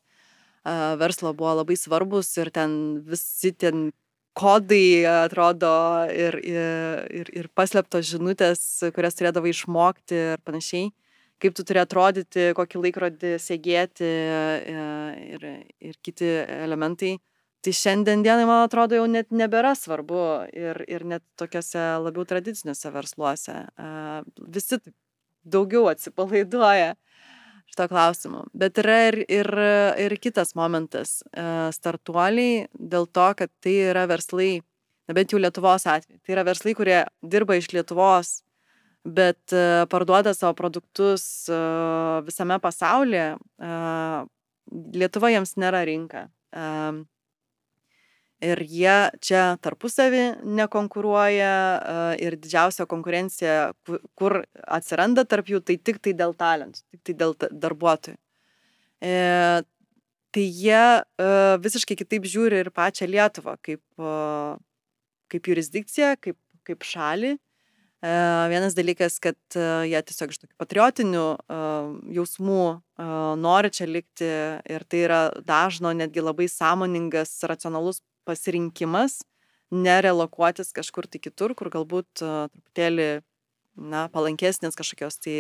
[1.00, 2.72] verslo buvo labai svarbus ir ten
[3.04, 3.92] visi ten
[4.38, 5.72] kodai atrodo
[6.14, 8.62] ir, ir, ir paslėptos žinutės,
[8.96, 10.92] kurias turėdavai išmokti ir panašiai,
[11.40, 14.78] kaip tu turi atrodyti, kokį laikrodį sėgėti e,
[15.36, 15.50] ir,
[15.92, 17.18] ir kiti elementai.
[17.60, 20.22] Tai šiandien dienai, man atrodo, jau net nebėra svarbu
[20.56, 23.56] ir, ir net tokiuose labiau tradiciniuose versluose.
[24.48, 24.80] Visi
[25.44, 26.94] daugiau atsipalaiduoja
[27.70, 28.44] šito klausimu.
[28.58, 29.50] Bet yra ir, ir,
[30.02, 31.20] ir kitas momentas.
[31.32, 31.46] E,
[31.76, 34.60] startuoliai dėl to, kad tai yra verslai,
[35.10, 38.40] na bent jau Lietuvos atveju, tai yra verslai, kurie dirba iš Lietuvos,
[39.06, 41.62] bet e, parduoda savo produktus e,
[42.28, 43.32] visame pasaulyje,
[44.70, 46.28] Lietuva jiems nėra rinka
[48.44, 50.24] ir jie čia tarpusavį
[50.60, 51.52] nekonkuruoja
[52.24, 53.74] ir didžiausia konkurencija,
[54.16, 58.20] kur atsiranda tarp jų, tai tik tai dėl talentų, tik tai dėl darbuotojų.
[59.00, 59.64] E,
[60.32, 61.28] tai jie e,
[61.64, 63.84] visiškai kitaip žiūri ir pačią Lietuvą kaip,
[65.32, 66.38] kaip jurisdikciją, kaip,
[66.68, 67.38] kaip šalį.
[68.00, 68.12] E,
[68.52, 71.26] vienas dalykas, kad jie tiesiog iš tokių patriotinių
[72.20, 72.68] jausmų
[73.40, 74.30] nori čia likti
[74.68, 79.20] ir tai yra dažno, netgi labai sąmoningas, racionalus pasirinkimas
[79.72, 83.10] nerelokuotis kažkur tai kitur, kur galbūt truputėlį
[83.80, 85.38] na, palankesnės kažkokios tai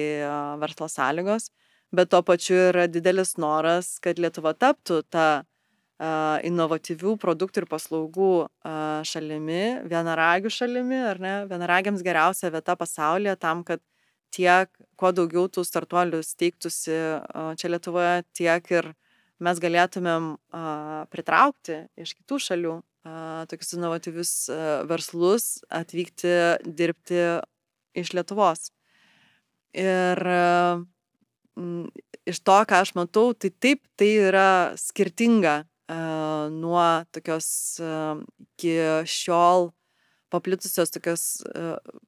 [0.61, 1.49] verslo sąlygos,
[1.95, 5.29] bet tuo pačiu yra didelis noras, kad Lietuva taptų tą
[6.47, 8.33] inovatyvių produktų ir paslaugų
[9.09, 13.83] šalimi, vienaragių šalimi, ar ne, vienaragiams geriausia vieta pasaulyje tam, kad
[14.31, 16.95] tiek, kuo daugiau tų startuolių steigtųsi
[17.59, 18.97] čia Lietuvoje, tiek ir uh,
[19.43, 23.13] mes galėtumėm a, pritraukti iš kitų šalių a,
[23.51, 24.59] tokius inovatyvius a,
[24.89, 26.35] verslus atvykti
[26.65, 27.23] dirbti
[27.99, 28.69] iš Lietuvos.
[29.77, 30.83] Ir a,
[31.59, 31.87] m,
[32.29, 35.99] iš to, ką aš matau, tai taip, tai yra skirtinga a,
[36.53, 38.15] nuo tokios a,
[38.57, 38.75] iki
[39.07, 39.71] šiol
[40.29, 41.23] paplitusios tokios,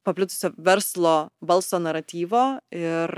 [0.06, 3.16] paplitusio verslo balso naratyvo ir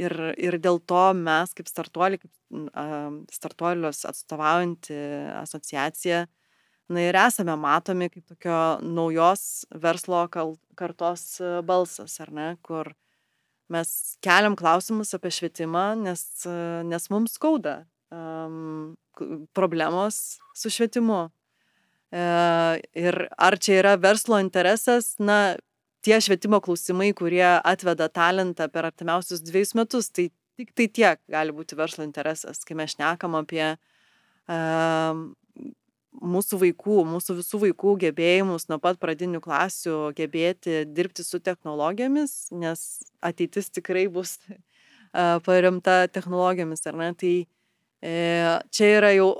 [0.00, 4.96] Ir, ir dėl to mes kaip startuoliai, kaip startuolius atstovaujanti
[5.40, 6.22] asociacija,
[6.90, 11.26] na ir esame matomi kaip tokio naujos verslo kartos
[11.66, 12.94] balsas, ar ne, kur
[13.70, 13.90] mes
[14.24, 16.24] keliam klausimus apie švietimą, nes,
[16.90, 18.96] nes mums skauda um,
[19.54, 21.28] problemos su švietimu.
[22.10, 22.22] E,
[22.98, 25.56] ir ar čia yra verslo interesas, na,
[26.04, 30.30] tie švietimo klausimai, kurie atveda talentą per artimiausius dviejus metus, tai
[30.60, 35.20] tik tai tiek gali būti verslo interesas, kai mes šnekam apie uh,
[36.20, 42.82] mūsų vaikų, mūsų visų vaikų gebėjimus nuo pat pradinių klasių gebėti dirbti su technologijomis, nes
[43.24, 47.12] ateitis tikrai bus uh, paremta technologijomis, ar ne?
[47.14, 49.30] Tai uh, čia yra jau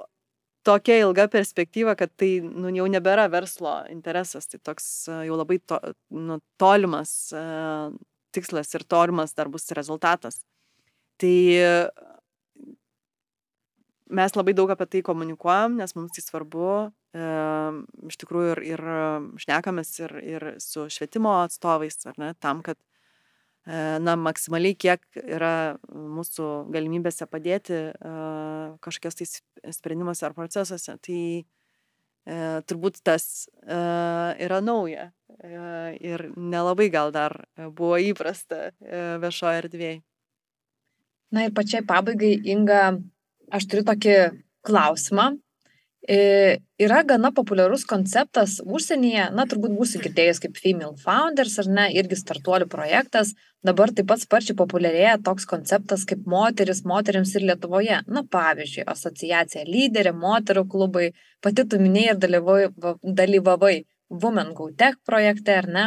[0.66, 5.80] tokia ilga perspektyva, kad tai nu, jau nebėra verslo interesas, tai toks jau labai to,
[6.12, 7.90] nu, tolimas uh,
[8.34, 10.42] tikslas ir tolimas dar bus rezultatas.
[11.20, 11.36] Tai
[14.10, 16.70] mes labai daug apie tai komunikuojam, nes mums tai svarbu.
[17.14, 17.24] E,
[18.10, 18.82] iš tikrųjų ir, ir
[19.44, 22.78] šnekamės ir, ir su švietimo atstovais, ar ne, tam, kad
[23.70, 27.80] na, maksimaliai kiek yra mūsų galimybėse padėti
[28.82, 30.96] kažkokios tai sprendimuose ar procesuose.
[31.04, 31.44] Tai e,
[32.66, 33.80] turbūt tas e,
[34.46, 35.50] yra nauja e,
[36.00, 40.00] ir nelabai gal dar buvo įprasta viešoje erdvėje.
[41.30, 42.96] Na ir pačiai pabaigai, Inga,
[43.54, 44.16] aš turiu tokį
[44.66, 45.30] klausimą.
[46.08, 52.16] Yra gana populiarus konceptas užsienyje, na turbūt būsi girdėjęs kaip Female Founders ar ne, irgi
[52.16, 58.00] startuolių projektas, dabar taip pat sparčiai populiarėja toks konceptas kaip moteris moteriams ir Lietuvoje.
[58.08, 61.10] Na pavyzdžiui, asociacija lyderė, moterų klubai,
[61.44, 63.76] pati tu minėjai ir dalyvavai, dalyvavai
[64.10, 65.86] Women Go Tech projekte, ar ne?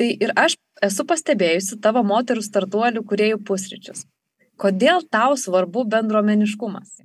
[0.00, 4.06] Tai ir aš esu pastebėjusi tavo moterų startuolių kuriejų pusryčius.
[4.56, 7.02] Kodėl tau svarbu bendruomeniškumas?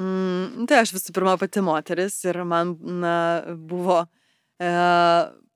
[0.00, 3.16] Mm, tai aš visų pirma pati moteris ir man na,
[3.52, 3.98] buvo
[4.56, 4.70] e,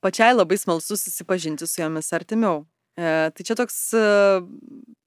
[0.05, 2.67] pačiai labai smalsu susipažinti su jomis artimiau.
[2.97, 4.05] E, tai čia toks e,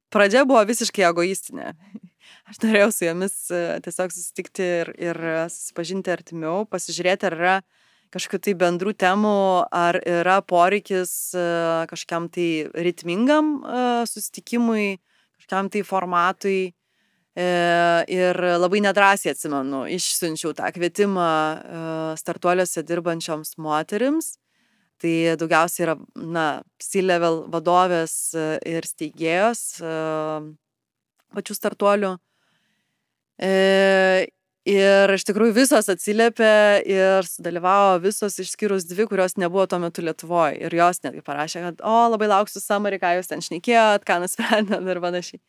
[0.09, 1.75] pradžia buvo visiškai egoistinė.
[2.49, 5.21] Aš norėjau su jomis e, tiesiog susitikti ir, ir
[5.53, 7.55] susipažinti artimiau, pasižiūrėti, ar yra
[8.13, 9.35] kažkokių tai bendrų temų,
[9.75, 11.45] ar yra poreikis e,
[11.91, 14.97] kažkam tai ritmingam e, susitikimui,
[15.41, 16.73] kažkam tai formatui.
[17.39, 21.27] Ir labai nedrasiai atsimenu, išsiunčiau tą kvietimą
[22.19, 24.33] startuoliuose dirbančioms moterims
[24.99, 26.47] Tai daugiausiai yra, na,
[26.83, 29.91] C-level vadovės e, ir steigėjos e,
[31.37, 32.09] pačių startuolių.
[33.39, 33.53] E,
[34.67, 36.51] ir iš tikrųjų visos atsiliepė
[36.83, 40.59] ir sudalyvavo visos išskyrus dvi, kurios nebuvo tuo metu Lietuvoje.
[40.67, 44.83] Ir jos netgi parašė, kad, o, labai lauksiu summary, ką jūs ten šnekėjot, ką nusprendėt
[44.97, 45.39] ir panašiai.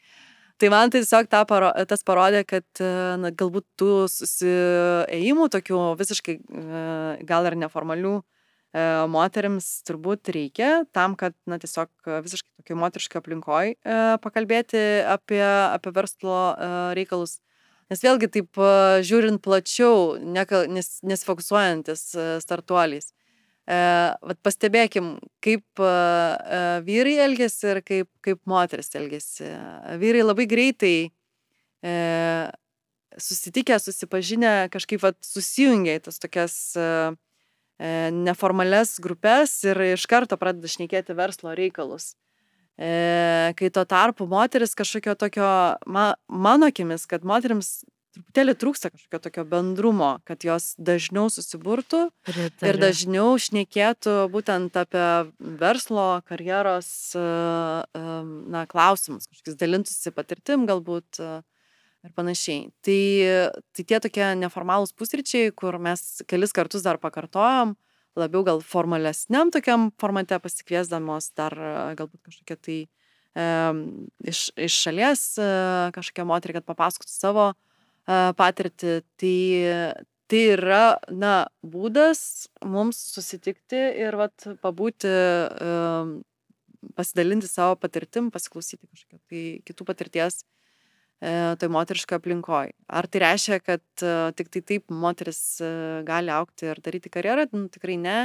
[0.60, 2.82] Tai man tai tiesiog ta paro, tas parodė, kad
[3.22, 6.34] na, galbūt tų susiejimų, tokių visiškai
[7.24, 8.18] gal ir neformalių,
[8.70, 11.90] E, moteriams turbūt reikia tam, kad, na, tiesiog
[12.22, 17.40] visiškai tokiai moteriškai aplinkoje pakalbėti apie, apie verslo e, reikalus.
[17.90, 22.04] Nes vėlgi taip e, žiūrint plačiau, nes, nesifokusuojantis
[22.44, 23.10] startuoliais.
[23.70, 25.12] Vat pastebėkim,
[25.44, 25.82] kaip
[26.86, 29.46] vyrai elgesi ir kaip, kaip moteris elgesi.
[30.00, 30.94] Vyrai labai greitai
[33.14, 36.56] susitikę, susipažinę, kažkaip vat, susijungia į tas tokias
[37.80, 42.12] E, neformales grupės ir iš karto pradeda šnekėti verslo reikalus.
[42.76, 45.48] E, kai tuo tarpu moteris kažkokio tokio,
[45.88, 47.80] ma, mano akimis, kad moteriams
[48.14, 52.70] truputėlį trūksta kažkokio tokio bendrumo, kad jos dažniau susiburtų Pritariu.
[52.70, 55.06] ir dažniau šnekėtų būtent apie
[55.60, 57.24] verslo, karjeros e,
[57.94, 62.70] na, klausimus, kažkokius dalintųsi patirtim galbūt ir panašiai.
[62.84, 63.00] Tai,
[63.76, 67.76] tai tie tokie neformalūs pusryčiai, kur mes kelis kartus dar pakartojom,
[68.18, 71.54] labiau gal formalesniam tokiam formate pasikviesdamos dar
[71.98, 73.48] galbūt kažkokia tai e,
[74.32, 75.50] iš, iš šalies e,
[75.94, 77.69] kažkokia moterį, kad papasakotų savo e,
[78.38, 78.94] patirtį.
[79.20, 79.34] Tai,
[80.30, 85.10] tai yra, na, būdas mums susitikti ir vat, pabūti,
[86.96, 90.42] pasidalinti savo patirtim, pasiklausyti kažkokio tai kitų patirties
[91.20, 91.30] E,
[91.60, 92.72] toj moteriškoje aplinkoje.
[92.88, 95.68] Ar tai reiškia, kad e, tik tai taip moteris e,
[96.08, 97.44] gali aukti ir daryti karjerą?
[97.52, 98.20] Nu, tikrai ne.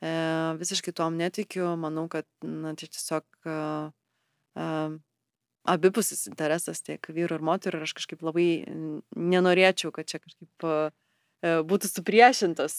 [0.00, 1.66] Visiškai tuom netikiu.
[1.76, 3.26] Manau, kad na, čia tiesiog
[5.70, 8.48] abipusis interesas tiek vyrų ir moterų ir aš kažkaip labai
[9.16, 10.66] nenorėčiau, kad čia kažkaip
[11.40, 12.76] būtų supriešintos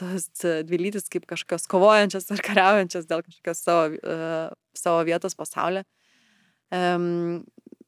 [0.00, 0.28] tos
[0.66, 4.14] dvi lytis kaip kažkokios kovojančios ar kariaujančios dėl kažkokios savo,
[4.74, 5.84] savo vietos pasaulyje.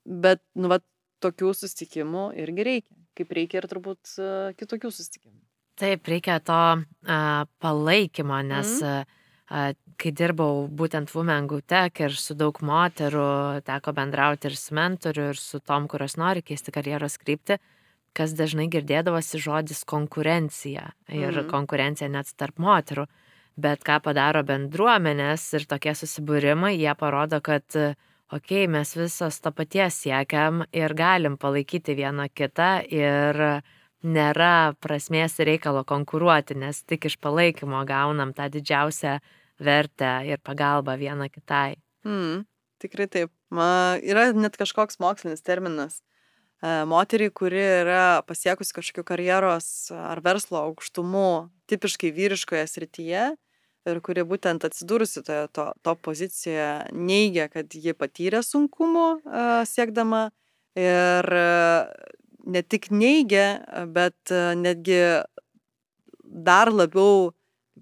[0.04, 0.84] Bet, nu, vat,
[1.24, 5.38] tokių susitikimų irgi reikia, kaip reikia ir turbūt e, kitokių susitikimų.
[5.80, 9.08] Taip, reikia to uh, palaikymo, nes mm.
[9.50, 14.74] uh, kai dirbau būtent Women Go Tech ir su daug moterų, teko bendrauti ir su
[14.76, 17.58] mentoriu, ir su tom, kurios nori keisti karjeros kryptį,
[18.14, 21.50] kas dažnai girdėdavosi žodis konkurencija ir mm.
[21.50, 23.06] konkurencija net tarp moterų.
[23.54, 29.52] Bet ką padaro bendruomenės ir tokie susibūrimai, jie parodo, kad, okei, okay, mes visos to
[29.54, 33.62] paties siekiam ir galim palaikyti vieną kitą ir
[34.04, 39.18] nėra prasmės reikalo konkuruoti, nes tik iš palaikymo gaunam tą didžiausią
[39.64, 41.78] vertę ir pagalbą viena kitai.
[42.06, 42.44] Mm,
[42.82, 43.32] tikrai taip.
[43.54, 46.00] Ma, yra net kažkoks mokslinis terminas.
[46.64, 53.24] E, moteriai, kuri yra pasiekusi kažkokiu karjeros ar verslo aukštumu tipiškai vyriškoje srityje,
[53.90, 60.28] ir kuri būtent atsidūrusi toje to, to pozicijoje neigia, kad ji patyrė sunkumų uh, siekdama
[60.78, 61.90] ir uh,
[62.48, 63.60] ne tik neigia,
[63.92, 65.00] bet uh, netgi
[66.24, 67.32] dar labiau,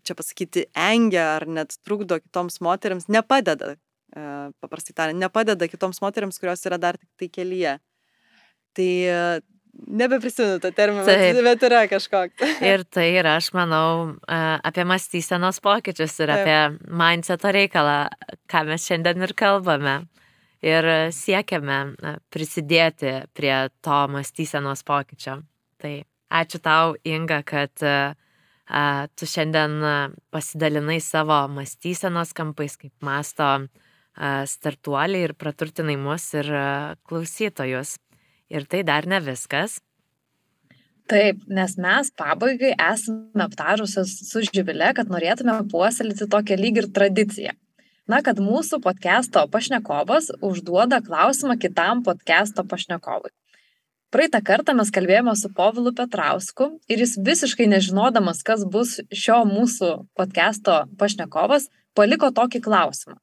[0.07, 3.74] čia pasakyti, engia ar net trukdo kitoms moteriams, nepadeda,
[4.16, 7.78] uh, paprastai tariant, nepadeda kitoms moteriams, kurios yra dar tik tai kelyje.
[8.72, 8.93] Tai
[9.72, 12.43] Nebeprisimenu tą terminą, bet, bet yra kažkoks.
[12.72, 14.18] ir tai yra, aš manau,
[14.68, 16.40] apie mąstysenos pokyčius ir Taip.
[16.43, 17.97] apie mindseto reikalą,
[18.53, 19.97] ką mes šiandien ir kalbame.
[20.62, 21.78] Ir siekiame
[22.30, 25.40] prisidėti prie to mąstysenos pokyčio.
[25.80, 25.95] Tai
[26.30, 27.72] ačiū tau, Inga, kad
[29.18, 29.78] tu šiandien
[30.32, 33.48] pasidalinai savo mąstysenos kampais, kaip masto
[34.46, 36.48] startuoliai ir praturtinai mus ir
[37.08, 37.96] klausytojus.
[38.52, 39.80] Ir tai dar ne viskas.
[41.10, 47.56] Taip, nes mes pabaigai esame aptarusios su Živile, kad norėtume puoselėti tokią lyg ir tradiciją.
[48.10, 53.32] Na, kad mūsų podcast'o pašnekovas užduoda klausimą kitam podcast'o pašnekovui.
[54.12, 59.92] Praeitą kartą mes kalbėjome su Povilu Petrausku ir jis visiškai nežinodamas, kas bus šio mūsų
[60.18, 63.16] podcast'o pašnekovas, paliko tokį klausimą.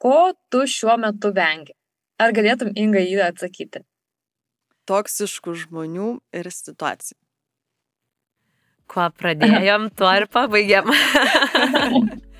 [0.00, 1.76] Ko tu šiuo metu vengi?
[2.20, 3.84] Ar galėtum Inga jį atsakyti?
[4.88, 7.18] toksiškų žmonių ir situacijų.
[8.90, 10.90] Kuo pradėjom, tuo ir pabaigiam.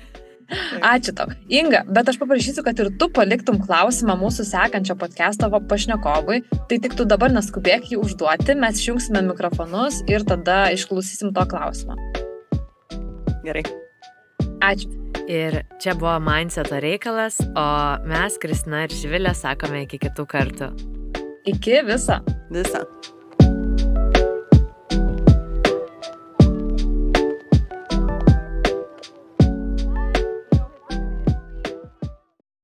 [0.93, 1.31] Ačiū tau.
[1.49, 6.41] Inga, bet aš paprašysiu, kad ir tu paliktum klausimą mūsų sekančio podcast'o pašnekovui.
[6.69, 11.97] Tai tik tu dabar neskubėk jį užduoti, mes išjungsime mikrofonus ir tada išklausysim to klausimą.
[13.45, 13.65] Gerai.
[14.65, 14.93] Ačiū.
[15.25, 17.65] Ir čia buvo Mindseto reikalas, o
[18.05, 20.69] mes, Kristina ir Živilė, sakome iki kitų kartų.
[21.49, 22.21] Iki visą.
[22.53, 22.85] Visą.